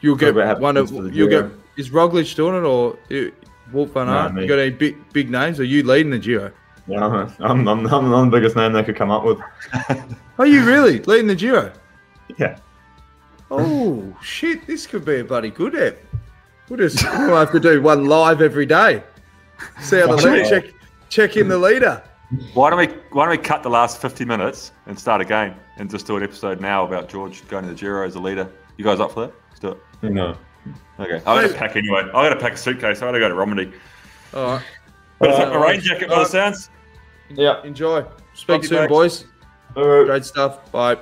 [0.00, 1.48] You'll get one of happens for the you'll Giro.
[1.48, 2.96] get is Roglic doing it or
[3.72, 4.34] Wout van Aert?
[4.34, 4.42] me.
[4.42, 5.58] you got any big big names?
[5.58, 6.52] Or are you leading the Giro?
[6.86, 9.38] Yeah, I'm, I'm, I'm, I'm, I'm the biggest name they could come up with.
[10.38, 11.72] Are you really leading the Giro?
[12.36, 12.58] Yeah.
[13.50, 14.66] Oh shit!
[14.66, 15.96] This could be a bloody good app.
[16.68, 19.02] We'll just we'll have to do one live every day.
[19.80, 20.64] See how the Actually- lead check
[21.14, 22.02] check in the leader.
[22.54, 25.88] Why don't we why don't we cut the last fifty minutes and start again and
[25.88, 28.50] just do an episode now about George going to the Giro as a leader?
[28.76, 29.34] You guys up for that?
[29.50, 30.10] Let's do it.
[30.12, 30.36] No.
[30.98, 31.16] Okay.
[31.26, 32.00] I gotta pack anyway.
[32.12, 33.02] I gotta pack a suitcase.
[33.02, 33.72] I gotta go to Romandy.
[34.32, 34.64] All right.
[35.18, 36.70] But it's Uh, like my rain jacket by the uh, sounds.
[37.30, 37.62] Yeah.
[37.62, 38.04] Enjoy.
[38.32, 38.88] Speak you, soon, Dax.
[38.90, 39.24] boys.
[39.76, 40.06] All right.
[40.06, 40.72] Great stuff.
[40.72, 40.96] Bye.